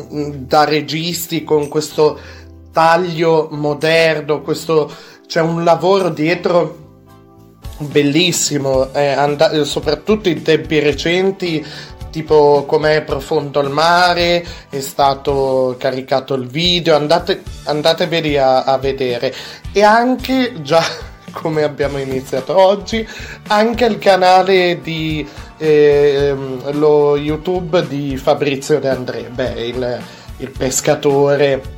[0.00, 2.18] mm, da registi con questo
[2.72, 4.90] taglio moderno questo
[5.26, 6.84] c'è un lavoro dietro
[7.78, 11.64] bellissimo eh, and- soprattutto in tempi recenti
[12.16, 19.34] tipo com'è profondo il mare, è stato caricato il video, andate, andateveli a, a vedere.
[19.70, 20.82] E anche già
[21.30, 23.06] come abbiamo iniziato oggi,
[23.48, 26.34] anche il canale di eh,
[26.70, 30.00] lo YouTube di Fabrizio De André, beh, il,
[30.38, 31.75] il pescatore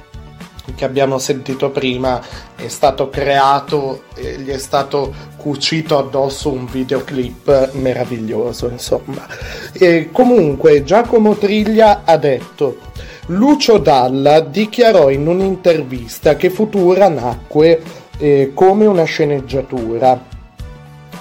[0.75, 2.21] che abbiamo sentito prima
[2.57, 9.27] è stato creato, eh, gli è stato cucito addosso un videoclip meraviglioso, insomma.
[9.73, 12.79] E comunque Giacomo Triglia ha detto
[13.27, 17.83] Lucio Dalla dichiarò in un'intervista che Futura nacque
[18.19, 20.37] eh, come una sceneggiatura.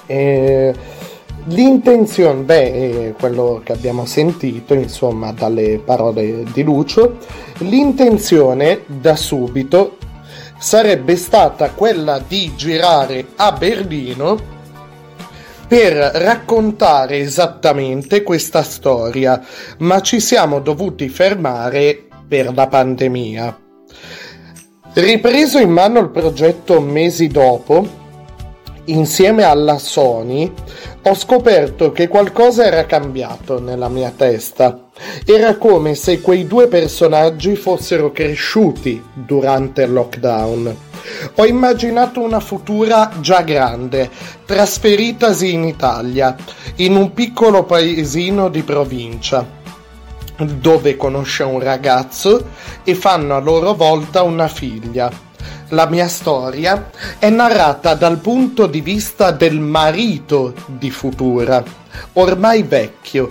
[0.05, 0.73] Eh,
[1.49, 7.19] L'intenzione, beh, quello che abbiamo sentito, insomma, dalle parole di Lucio,
[7.59, 9.97] l'intenzione da subito
[10.59, 14.55] sarebbe stata quella di girare a Berlino
[15.67, 19.41] per raccontare esattamente questa storia,
[19.79, 23.59] ma ci siamo dovuti fermare per la pandemia.
[24.93, 28.06] Ripreso in mano il progetto mesi dopo,
[28.88, 30.51] insieme alla Sony,
[31.03, 34.85] ho scoperto che qualcosa era cambiato nella mia testa.
[35.25, 40.75] Era come se quei due personaggi fossero cresciuti durante il lockdown.
[41.35, 44.09] Ho immaginato una futura già grande,
[44.45, 46.35] trasferitasi in Italia,
[46.75, 49.45] in un piccolo paesino di provincia,
[50.38, 52.49] dove conosce un ragazzo
[52.83, 55.25] e fanno a loro volta una figlia
[55.70, 56.89] la mia storia
[57.20, 61.63] è narrata dal punto di vista del marito di Futura,
[62.13, 63.28] ormai vecchio,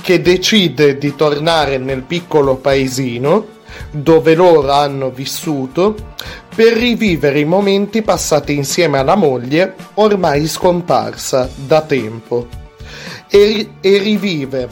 [0.00, 3.58] che decide di tornare nel piccolo paesino
[3.90, 5.94] dove loro hanno vissuto
[6.54, 12.48] per rivivere i momenti passati insieme alla moglie ormai scomparsa da tempo
[13.28, 14.68] e, e rivive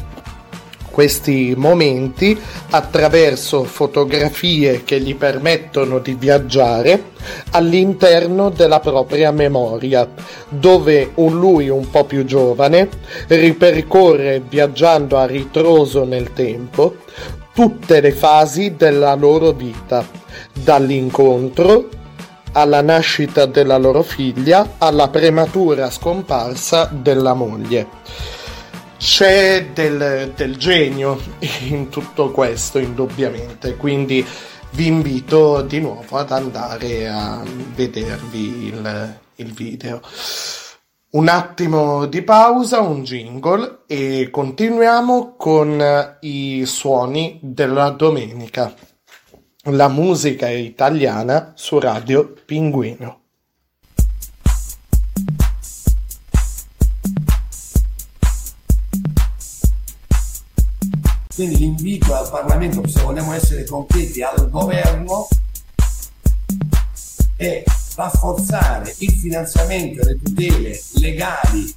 [0.99, 2.37] questi momenti
[2.71, 7.13] attraverso fotografie che gli permettono di viaggiare
[7.53, 10.13] all'interno della propria memoria,
[10.49, 12.89] dove un lui un po' più giovane
[13.29, 16.97] ripercorre viaggiando a ritroso nel tempo
[17.55, 20.05] tutte le fasi della loro vita,
[20.53, 21.91] dall'incontro
[22.51, 28.38] alla nascita della loro figlia alla prematura scomparsa della moglie.
[28.99, 31.21] C'è del, del genio
[31.69, 34.27] in tutto questo, indubbiamente, quindi
[34.73, 37.43] vi invito di nuovo ad andare a
[37.75, 40.01] vedervi il, il video.
[41.11, 48.75] Un attimo di pausa, un jingle e continuiamo con i suoni della domenica.
[49.71, 53.28] La musica italiana su Radio Pinguino.
[61.39, 65.29] Quindi l'invito al Parlamento, se vogliamo essere concreti, al governo
[67.37, 67.63] è
[67.95, 71.73] rafforzare il finanziamento e le tutele legali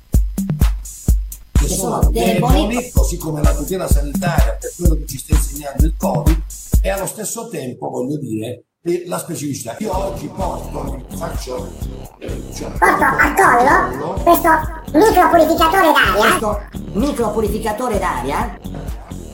[1.51, 5.93] che sono deboli, così come la tutela sanitaria per quello che ci sta insegnando il
[5.95, 6.41] Covid,
[6.82, 8.64] e allo stesso tempo, voglio dire,
[9.05, 9.76] la specificità.
[9.78, 11.72] Io oggi porto, faccio...
[12.18, 14.49] Cioè, porto al collo questo
[14.91, 16.20] micropurificatore d'aria.
[16.20, 16.62] Questo
[16.93, 18.59] micropurificatore d'aria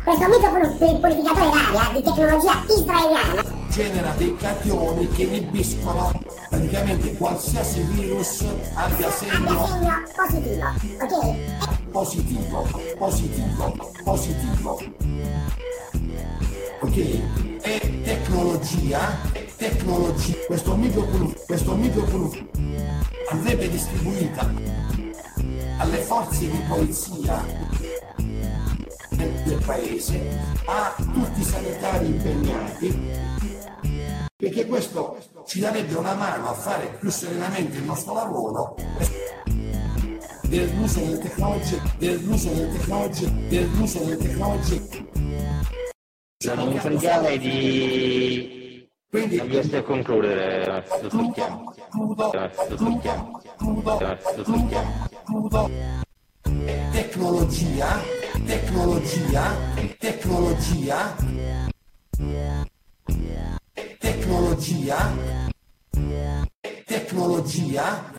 [0.05, 3.57] d'aria di tecnologia israeliana.
[3.69, 6.13] Genera dei cationi che inibiscono
[6.49, 8.45] praticamente qualsiasi virus
[8.75, 9.67] abbia segno
[10.15, 10.67] positivo,
[11.01, 11.88] ok?
[11.99, 12.65] Positivo,
[12.97, 14.79] positivo, positivo
[16.81, 17.61] ok?
[17.61, 19.19] È tecnologia,
[19.57, 22.31] tecnologia, questo microfono, questo microfono
[23.33, 24.49] andrebbe distribuita
[25.79, 27.45] alle forze di polizia
[29.09, 33.11] del paese, a tutti i sanitari impegnati,
[34.37, 38.77] perché questo ci darebbe una mano a fare più serenamente il nostro lavoro
[40.49, 45.07] dell'uso delle tecnologie, dell'uso delle tecnologie, dell'uso delle tecnologie
[46.55, 50.85] non mi pregare di Quindi, riesco a concludere.
[51.09, 51.75] Sul chiamo.
[56.93, 58.01] Tecnologia,
[58.47, 59.57] tecnologia,
[59.99, 61.17] tecnologia,
[63.99, 65.17] tecnologia,
[66.87, 68.13] tecnologia,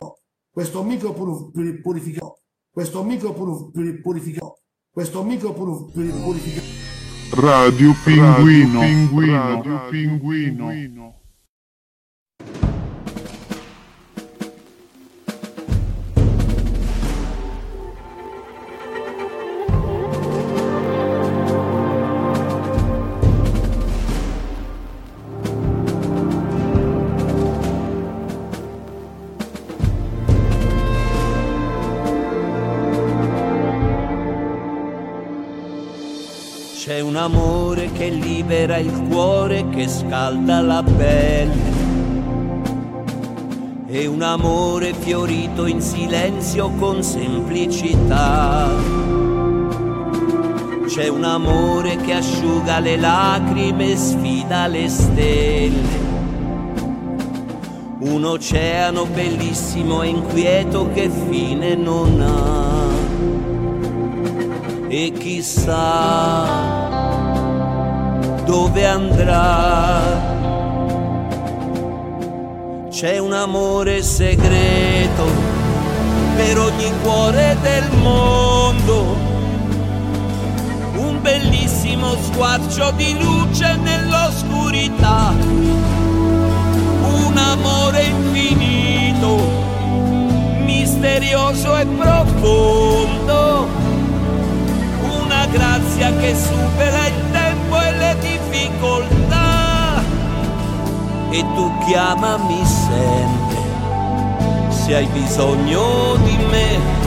[0.60, 4.60] questo micro purificatore, questo micro purificatore,
[4.92, 6.68] questo micro purificatore
[7.32, 8.82] Radio Pinguino.
[8.82, 9.62] Radio Pinguino.
[9.64, 11.19] Radio Pinguino.
[37.10, 41.78] Un amore che libera il cuore, che scalda la pelle.
[43.88, 48.70] E un amore fiorito in silenzio con semplicità.
[50.86, 56.08] C'è un amore che asciuga le lacrime e sfida le stelle.
[58.02, 62.88] Un oceano bellissimo e inquieto che fine non ha.
[64.90, 66.89] E chissà
[68.50, 70.02] dove andrà.
[72.90, 75.24] C'è un amore segreto
[76.36, 79.16] per ogni cuore del mondo,
[80.96, 85.32] un bellissimo squarcio di luce nell'oscurità,
[87.04, 89.38] un amore infinito,
[90.66, 93.68] misterioso e profondo,
[95.22, 97.09] una grazia che supera il
[98.50, 100.02] difficoltà.
[101.32, 103.62] E tu chiamami sempre
[104.70, 106.98] se hai bisogno di me.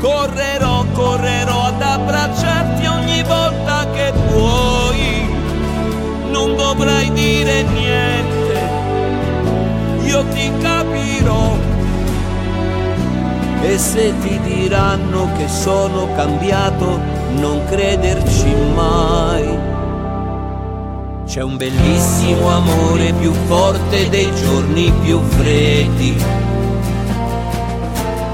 [0.00, 5.28] Correrò, correrò ad abbracciarti ogni volta che vuoi,
[6.30, 8.60] non dovrai dire niente,
[10.04, 11.70] io ti capirò.
[13.62, 19.58] E se ti diranno che sono cambiato, non crederci mai.
[21.26, 26.16] C'è un bellissimo amore più forte dei giorni più freddi.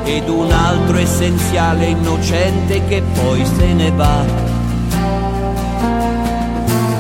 [0.05, 4.25] Ed un altro essenziale innocente che poi se ne va.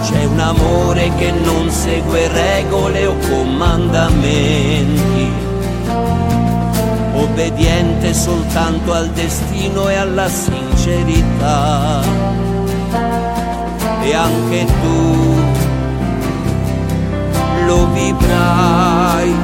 [0.02, 5.47] C'è un amore che non segue regole o comandamenti
[7.28, 12.00] obbediente soltanto al destino e alla sincerità.
[14.02, 15.36] E anche tu
[17.66, 19.34] lo vivrai,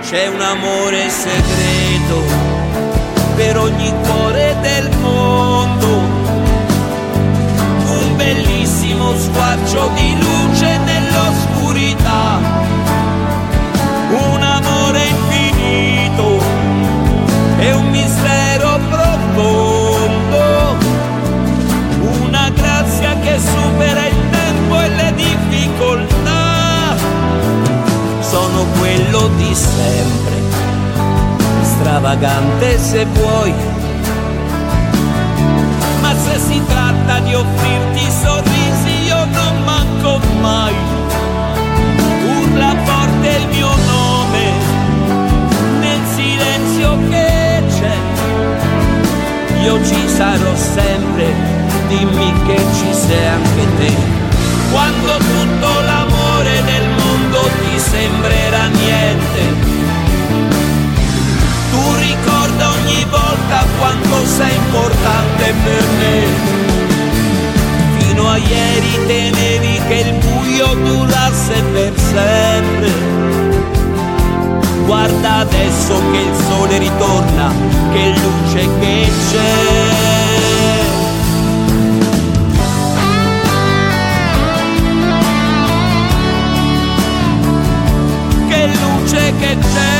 [0.00, 2.22] c'è un amore segreto
[3.34, 5.86] per ogni cuore del mondo,
[7.88, 12.63] un bellissimo squarcio di luce nell'oscurità,
[29.28, 30.42] di sempre,
[31.62, 33.52] stravagante se vuoi,
[36.00, 40.74] ma se si tratta di offrirti sorrisi io non manco mai.
[42.38, 44.52] Urla forte il mio nome
[45.80, 47.96] nel silenzio che c'è.
[49.62, 51.32] Io ci sarò sempre,
[51.88, 53.92] dimmi che ci sei anche te.
[54.70, 56.03] Quando tutto l'amore
[57.46, 59.40] ti sembrerà niente,
[61.70, 66.62] tu ricorda ogni volta quanto sei importante per me.
[67.98, 72.92] Fino a ieri temevi che il buio durasse per sempre.
[74.86, 77.52] Guarda adesso che il sole ritorna,
[77.92, 80.43] che luce che c'è.
[89.44, 89.92] Che c'è.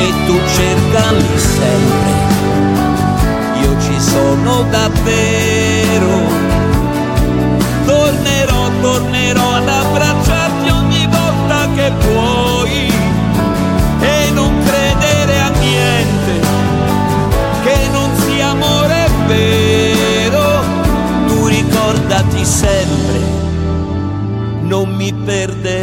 [0.00, 2.12] E tu cercami sempre,
[3.62, 5.37] io ci sono davvero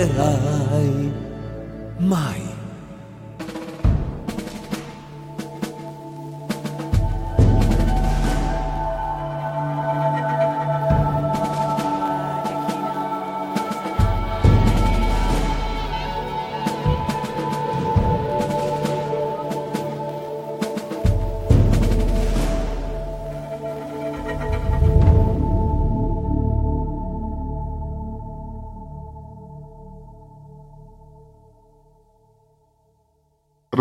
[0.06, 0.35] tierra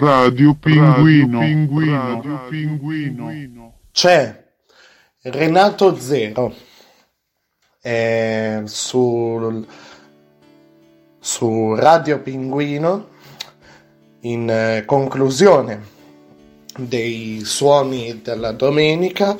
[0.05, 1.41] Radio Pinguino.
[1.41, 3.79] Radio Pinguino.
[3.91, 4.45] C'è
[5.23, 6.55] Renato Zero
[7.81, 9.67] eh, sul-
[11.19, 13.09] su Radio Pinguino
[14.21, 15.83] in eh, conclusione
[16.77, 19.35] dei suoni della domenica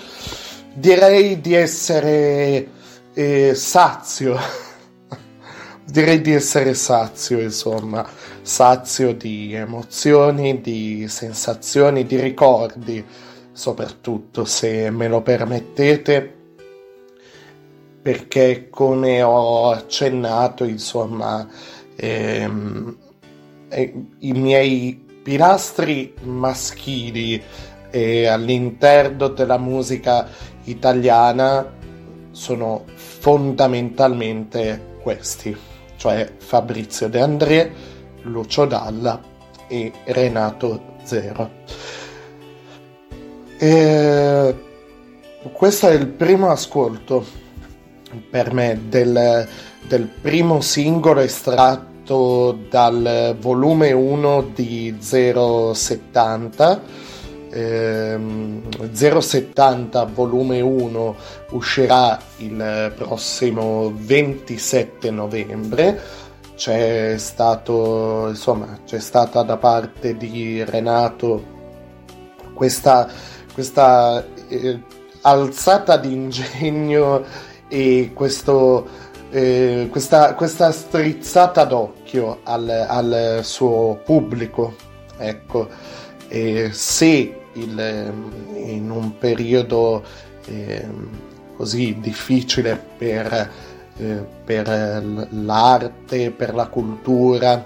[0.73, 2.69] direi di essere
[3.13, 4.39] eh, sazio
[5.85, 8.09] direi di essere sazio insomma
[8.45, 13.05] sazio di emozioni di sensazioni di ricordi.
[13.53, 16.33] Soprattutto se me lo permettete
[18.03, 21.49] perché come ho accennato insomma
[21.97, 22.97] ehm,
[23.69, 27.43] eh, i miei pilastri maschili
[27.91, 30.29] eh, all'interno della musica
[30.65, 31.73] italiana
[32.33, 35.57] sono fondamentalmente questi
[36.05, 37.73] cioè Fabrizio De André,
[38.25, 39.21] Lucio Dalla
[39.69, 41.51] e Renato Zero.
[43.59, 44.55] E
[45.53, 47.25] questo è il primo ascolto
[48.31, 49.49] per me del,
[49.87, 57.13] del primo singolo estratto dal volume 1 di 070
[57.57, 58.63] Ehm,
[58.93, 61.17] 070 volume 1
[61.51, 66.01] uscirà il prossimo 27 novembre
[66.57, 71.55] c'è stato insomma c'è stata da parte di Renato
[72.55, 73.09] questa,
[73.53, 74.81] questa eh,
[75.23, 77.25] alzata di ingegno
[77.69, 78.87] e questo,
[79.31, 84.75] eh, questa, questa strizzata d'occhio al, al suo pubblico.
[85.17, 85.69] Ecco,
[86.29, 88.13] e se il,
[88.55, 90.03] in un periodo
[90.47, 90.87] eh,
[91.57, 93.51] così difficile per,
[93.97, 94.67] eh, per,
[95.31, 97.65] l'arte, per la cultura,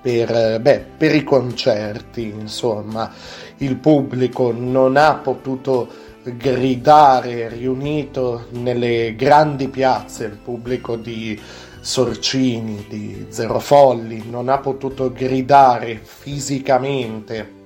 [0.00, 3.10] per, beh, per i concerti, insomma,
[3.58, 5.88] il pubblico non ha potuto
[6.24, 11.40] gridare riunito nelle grandi piazze, il pubblico di
[11.80, 17.60] Sorcini, di Zero Folli, non ha potuto gridare fisicamente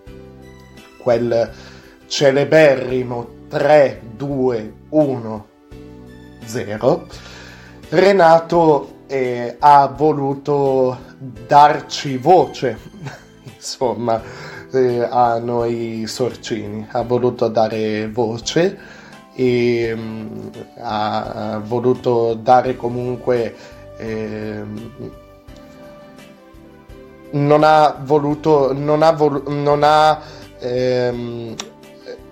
[0.98, 1.50] quel
[2.06, 5.46] celeberrimo 3, 2, 1,
[6.44, 7.06] 0,
[7.88, 10.98] Renato eh, ha voluto
[11.46, 12.76] darci voce,
[13.54, 14.20] insomma,
[14.72, 18.78] eh, a noi sorcini, ha voluto dare voce
[19.34, 20.48] e mh, mm,
[20.80, 23.54] ha voluto dare comunque
[23.98, 24.64] eh,
[27.30, 30.20] non ha voluto non ha, volu- non ha
[30.58, 31.54] ehm,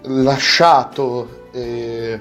[0.02, 2.20] lasciato eh,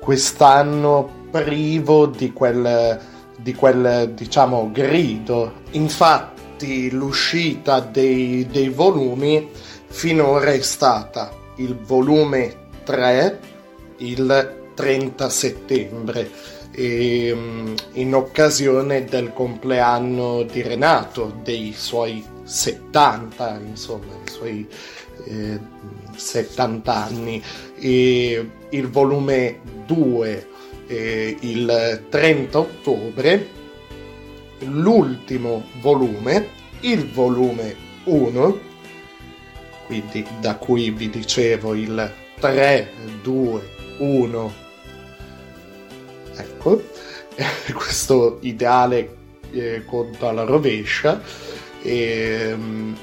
[0.00, 3.00] quest'anno privo di quel,
[3.38, 9.48] di quel diciamo grido infatti l'uscita dei, dei volumi
[9.86, 13.40] finora è stata il volume 3
[13.98, 16.30] il 30 settembre
[16.72, 24.68] e, mm, in occasione del compleanno di Renato, dei suoi 70, insomma, i suoi
[25.26, 25.60] eh,
[26.14, 27.42] 70 anni.
[27.78, 30.48] E il volume 2
[30.92, 33.48] eh, il 30 ottobre,
[34.60, 36.48] l'ultimo volume,
[36.80, 37.74] il volume
[38.04, 38.60] 1,
[39.86, 42.90] quindi da cui vi dicevo il 3,
[43.22, 44.52] 2, 1
[46.36, 46.82] ecco,
[47.74, 49.16] questo ideale
[49.50, 51.20] eh, conto alla rovescia.
[51.82, 52.96] E, um,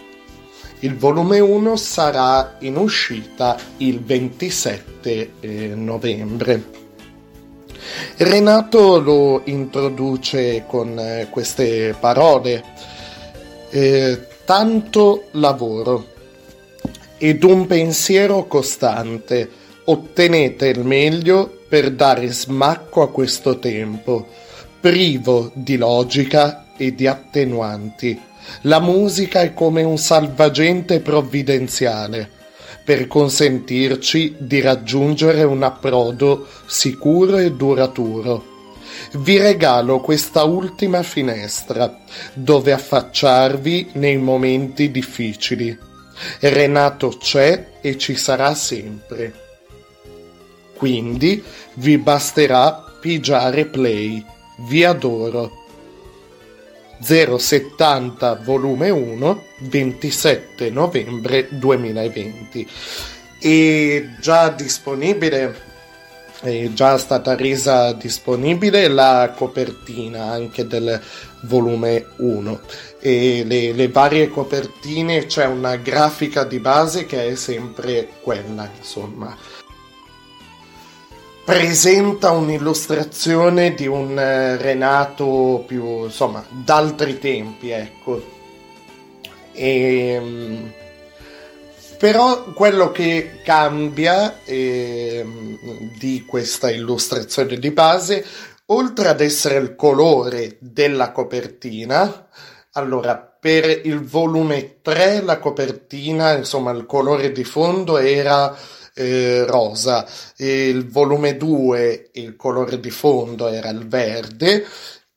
[0.81, 6.78] il volume 1 sarà in uscita il 27 eh, novembre.
[8.17, 12.63] Renato lo introduce con eh, queste parole.
[13.69, 16.07] Eh, tanto lavoro
[17.17, 19.49] ed un pensiero costante.
[19.85, 24.27] Ottenete il meglio per dare smacco a questo tempo,
[24.79, 28.19] privo di logica e di attenuanti.
[28.61, 32.37] La musica è come un salvagente provvidenziale
[32.89, 38.43] per consentirci di raggiungere un approdo sicuro e duraturo.
[39.11, 41.99] Vi regalo questa ultima finestra
[42.33, 45.77] dove affacciarvi nei momenti difficili.
[46.39, 49.33] Renato c'è e ci sarà sempre.
[50.75, 51.43] Quindi
[51.75, 54.25] vi basterà pigiare play.
[54.67, 55.58] Vi adoro.
[57.01, 62.67] 070 volume 1 27 novembre 2020
[63.39, 65.67] e già disponibile
[66.41, 71.01] è già stata resa disponibile la copertina anche del
[71.43, 72.61] volume 1
[72.99, 79.35] e le, le varie copertine c'è una grafica di base che è sempre quella insomma
[81.49, 88.23] presenta un'illustrazione di un eh, Renato più, insomma, d'altri tempi, ecco.
[89.51, 90.73] E, ehm,
[91.97, 95.25] però quello che cambia eh,
[95.97, 98.23] di questa illustrazione di base,
[98.67, 102.27] oltre ad essere il colore della copertina,
[102.73, 108.55] allora per il volume 3 la copertina, insomma il colore di fondo era
[108.99, 110.05] eh, rosa,
[110.37, 114.65] il volume 2 il colore di fondo era il verde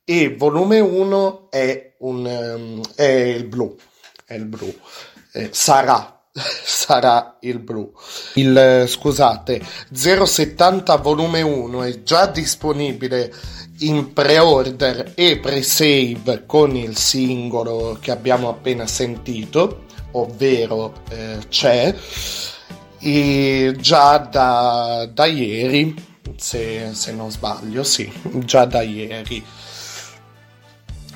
[0.05, 3.77] e volume 1 è, un, um, è il blu,
[4.25, 4.73] è il blu,
[5.33, 7.93] eh, sarà sarà il blu.
[8.35, 9.61] Il scusate,
[9.93, 13.35] 070 volume 1 è già disponibile
[13.81, 21.93] in pre-order e pre-save con il singolo che abbiamo appena sentito, ovvero eh, c'è
[23.03, 25.95] e già da, da ieri,
[26.37, 28.11] se, se, non sbaglio, sì,
[28.45, 29.45] già da ieri.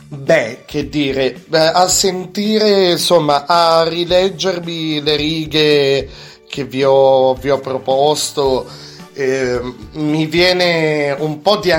[0.08, 6.08] Beh, che dire, a sentire, insomma, a rileggermi le righe
[6.48, 8.66] che vi ho, vi ho proposto,
[9.12, 9.60] eh,
[9.92, 11.70] mi viene un po' di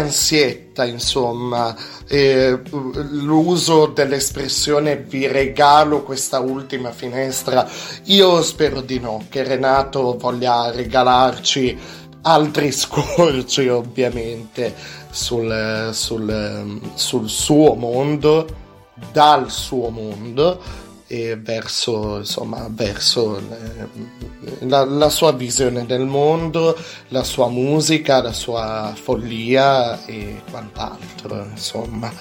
[0.78, 1.76] ansietta, insomma,
[2.08, 7.68] eh, l'uso dell'espressione vi regalo questa ultima finestra.
[8.06, 11.78] Io spero di no, che Renato voglia regalarci
[12.22, 14.76] altri scorci, ovviamente,
[15.10, 18.66] sul, sul, sul suo mondo
[19.12, 26.78] dal suo mondo e verso, insomma, verso eh, la, la, sua visione del mondo,
[27.10, 32.12] la sua musica, la sua follia e quant'altro, insomma.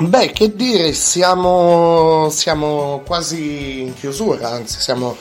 [0.00, 5.16] Beh, che dire, siamo, siamo quasi in chiusura, anzi siamo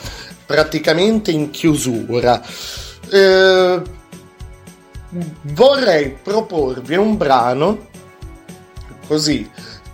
[0.46, 2.42] praticamente in chiusura.
[3.10, 3.82] Eh,
[5.42, 7.88] vorrei proporvi un brano
[9.08, 9.50] così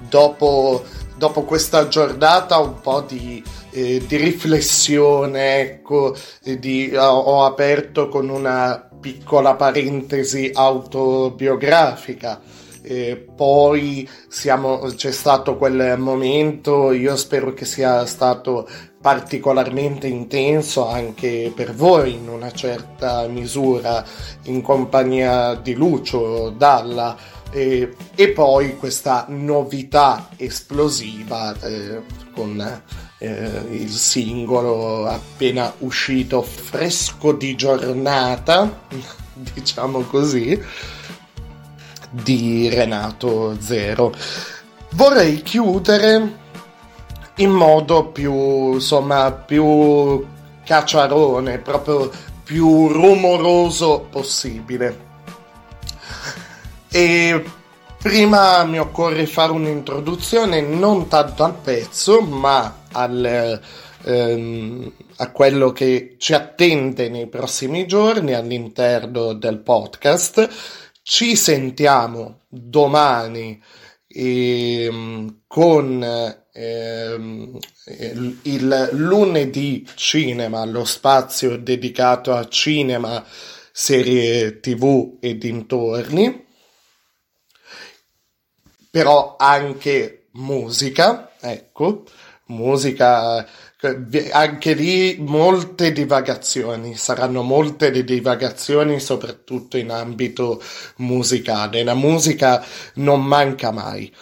[0.10, 0.84] dopo
[1.24, 6.14] dopo questa giornata un po' di, eh, di riflessione, ecco,
[6.44, 12.42] di, ho, ho aperto con una piccola parentesi autobiografica.
[12.82, 18.68] E poi siamo, c'è stato quel momento, io spero che sia stato
[19.00, 24.04] particolarmente intenso anche per voi in una certa misura
[24.44, 27.16] in compagnia di Lucio Dalla
[27.54, 32.02] e, e poi questa novità esplosiva eh,
[32.34, 32.82] con
[33.20, 38.86] eh, il singolo appena uscito fresco di giornata,
[39.54, 40.60] diciamo così,
[42.10, 44.12] di Renato Zero.
[44.94, 46.42] Vorrei chiudere
[47.36, 50.26] in modo più, insomma, più
[50.64, 52.12] cacciarone, proprio
[52.44, 55.13] più rumoroso possibile.
[56.96, 57.44] E
[57.98, 63.60] prima mi occorre fare un'introduzione non tanto al pezzo, ma al,
[64.04, 70.48] ehm, a quello che ci attende nei prossimi giorni all'interno del podcast.
[71.02, 73.60] Ci sentiamo domani
[74.08, 77.60] ehm, con ehm,
[78.44, 83.26] il lunedì cinema, lo spazio dedicato a cinema,
[83.72, 86.43] serie tv e dintorni
[88.94, 92.04] però anche musica, ecco,
[92.50, 93.44] musica,
[94.32, 100.62] anche lì molte divagazioni, saranno molte le divagazioni soprattutto in ambito
[100.98, 102.64] musicale, la musica
[102.98, 104.14] non manca mai.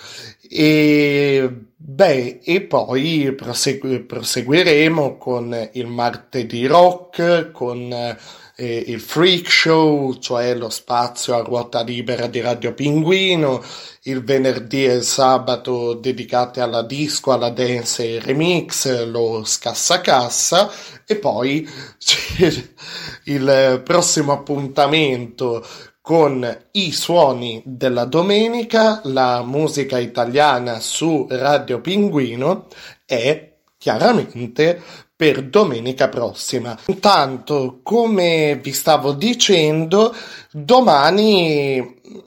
[0.49, 8.17] E beh, e poi prosegu- proseguiremo con il martedì rock, con
[8.61, 13.63] eh, il Freak Show, cioè lo spazio a ruota libera di Radio Pinguino,
[14.03, 20.69] il venerdì e il sabato dedicati alla disco, alla dance e remix, lo scassacassa
[21.07, 21.67] e poi
[23.25, 25.65] il prossimo appuntamento
[25.99, 32.67] con i suoni della domenica, la musica italiana su Radio Pinguino
[33.07, 33.47] e
[33.77, 34.79] chiaramente
[35.21, 36.75] per domenica prossima.
[36.87, 40.15] Intanto, come vi stavo dicendo,
[40.49, 41.79] domani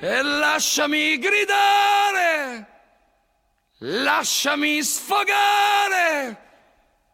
[0.00, 2.66] E lasciami gridare,
[3.78, 6.38] lasciami sfogare.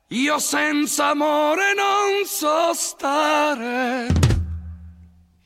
[0.08, 4.06] Io senza amore non so stare.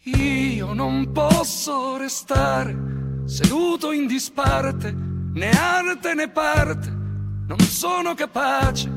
[0.05, 2.77] Io non posso restare
[3.27, 5.06] seduto in disparte
[5.37, 6.91] né arte né parte,
[7.47, 8.91] non sono capace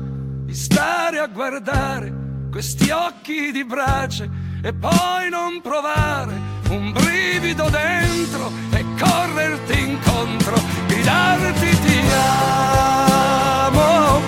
[0.44, 2.10] di stare a guardare
[2.50, 4.26] questi occhi di brace
[4.62, 6.32] e poi non provare
[6.70, 10.54] un brivido dentro e correrti incontro,
[10.86, 12.00] gridarti ti
[13.26, 14.20] amo.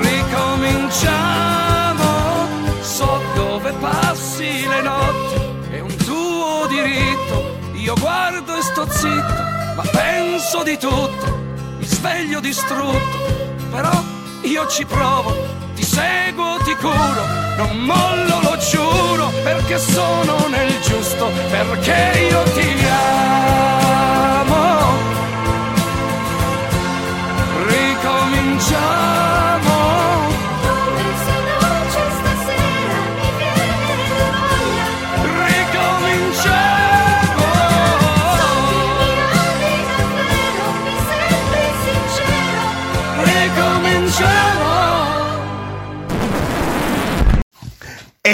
[0.00, 2.06] Ricominciamo,
[2.80, 7.55] so dove passi le notti, è un tuo diritto
[7.86, 9.42] io guardo e sto zitto,
[9.76, 11.38] ma penso di tutto,
[11.78, 13.18] mi sveglio distrutto,
[13.70, 14.02] però
[14.40, 15.32] io ci provo,
[15.76, 17.24] ti seguo, ti curo,
[17.56, 24.54] non mollo, lo giuro, perché sono nel giusto, perché io ti amo.
[27.68, 29.25] Ricominciamo.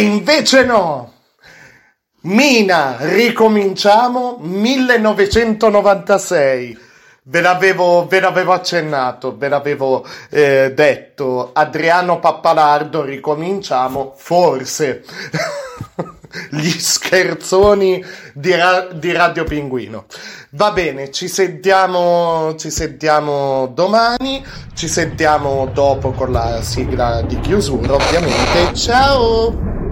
[0.02, 1.12] Invece no!
[2.22, 6.90] Mina, ricominciamo 1996.
[7.24, 11.50] Ve l'avevo, ve l'avevo accennato, ve l'avevo eh, detto.
[11.52, 15.04] Adriano Pappalardo, ricominciamo, forse.
[16.50, 20.06] Gli scherzoni di, Ra- di Radio Pinguino.
[20.50, 24.44] Va bene, ci sentiamo, ci sentiamo domani,
[24.74, 28.74] ci sentiamo dopo con la sigla di chiusura, ovviamente.
[28.74, 29.71] Ciao!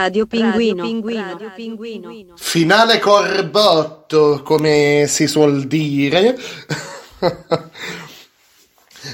[0.00, 0.82] Radio Pinguino.
[0.82, 2.34] Radio Pinguino.
[2.36, 6.34] Finale corbotto, come si suol dire.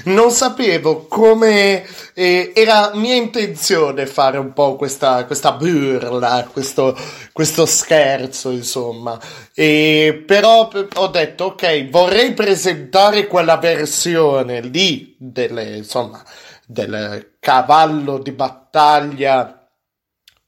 [0.03, 6.93] Non sapevo come eh, era mia intenzione fare un po' questa, questa burla, questo,
[7.31, 9.17] questo scherzo, insomma.
[9.53, 16.21] E, però p- ho detto, ok, vorrei presentare quella versione lì delle, insomma,
[16.65, 19.56] del cavallo di battaglia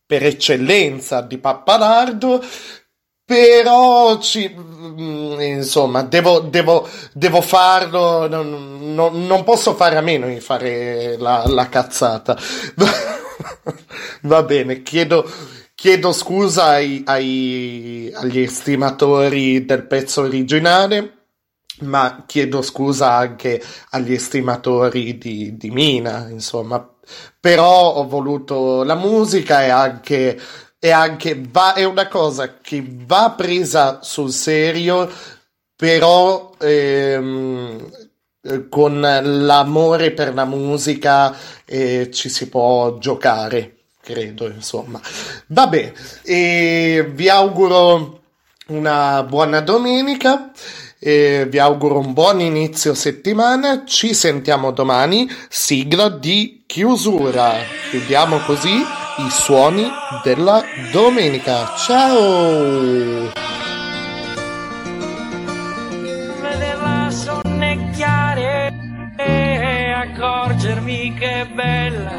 [0.10, 2.42] per eccellenza di Pappalardo,
[3.24, 10.28] però ci, mm, insomma, devo, devo, devo farlo, non, non- non posso fare a meno
[10.28, 12.36] di fare la, la cazzata.
[14.24, 15.30] Va bene, chiedo,
[15.76, 21.14] chiedo scusa ai- ai- agli estimatori del pezzo originale.
[21.82, 26.86] Ma chiedo scusa anche agli estimatori di, di Mina, insomma,
[27.40, 30.40] però ho voluto la musica e anche,
[30.78, 35.10] e anche va, è una cosa che va presa sul serio,
[35.76, 37.90] però ehm,
[38.42, 41.36] eh, con l'amore per la musica
[41.66, 45.00] eh, ci si può giocare, credo, insomma.
[45.48, 45.94] Vabbè,
[46.24, 48.22] e vi auguro
[48.68, 50.52] una buona domenica.
[51.00, 53.84] E vi auguro un buon inizio settimana.
[53.86, 55.30] Ci sentiamo domani.
[55.48, 57.54] Sigla di chiusura.
[57.90, 59.90] Chiudiamo così i suoni
[60.24, 61.74] della domenica.
[61.78, 63.48] Ciao!
[70.20, 72.12] accorgermi che bella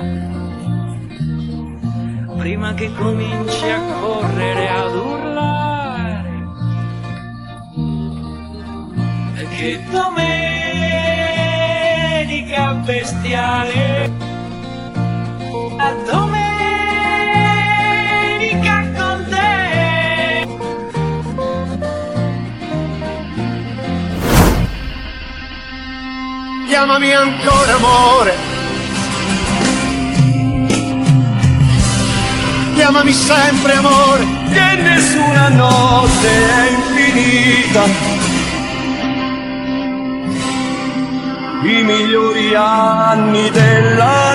[2.38, 5.29] prima che cominci a correre ad urlare
[9.60, 10.24] domenica
[12.82, 14.10] bestiale,
[15.76, 16.40] la domenica
[18.96, 20.48] con te.
[26.68, 28.34] Chiamami ancora amore.
[32.74, 38.19] Chiamami sempre amore, che nessuna notte è infinita.
[41.62, 44.34] I migliori anni della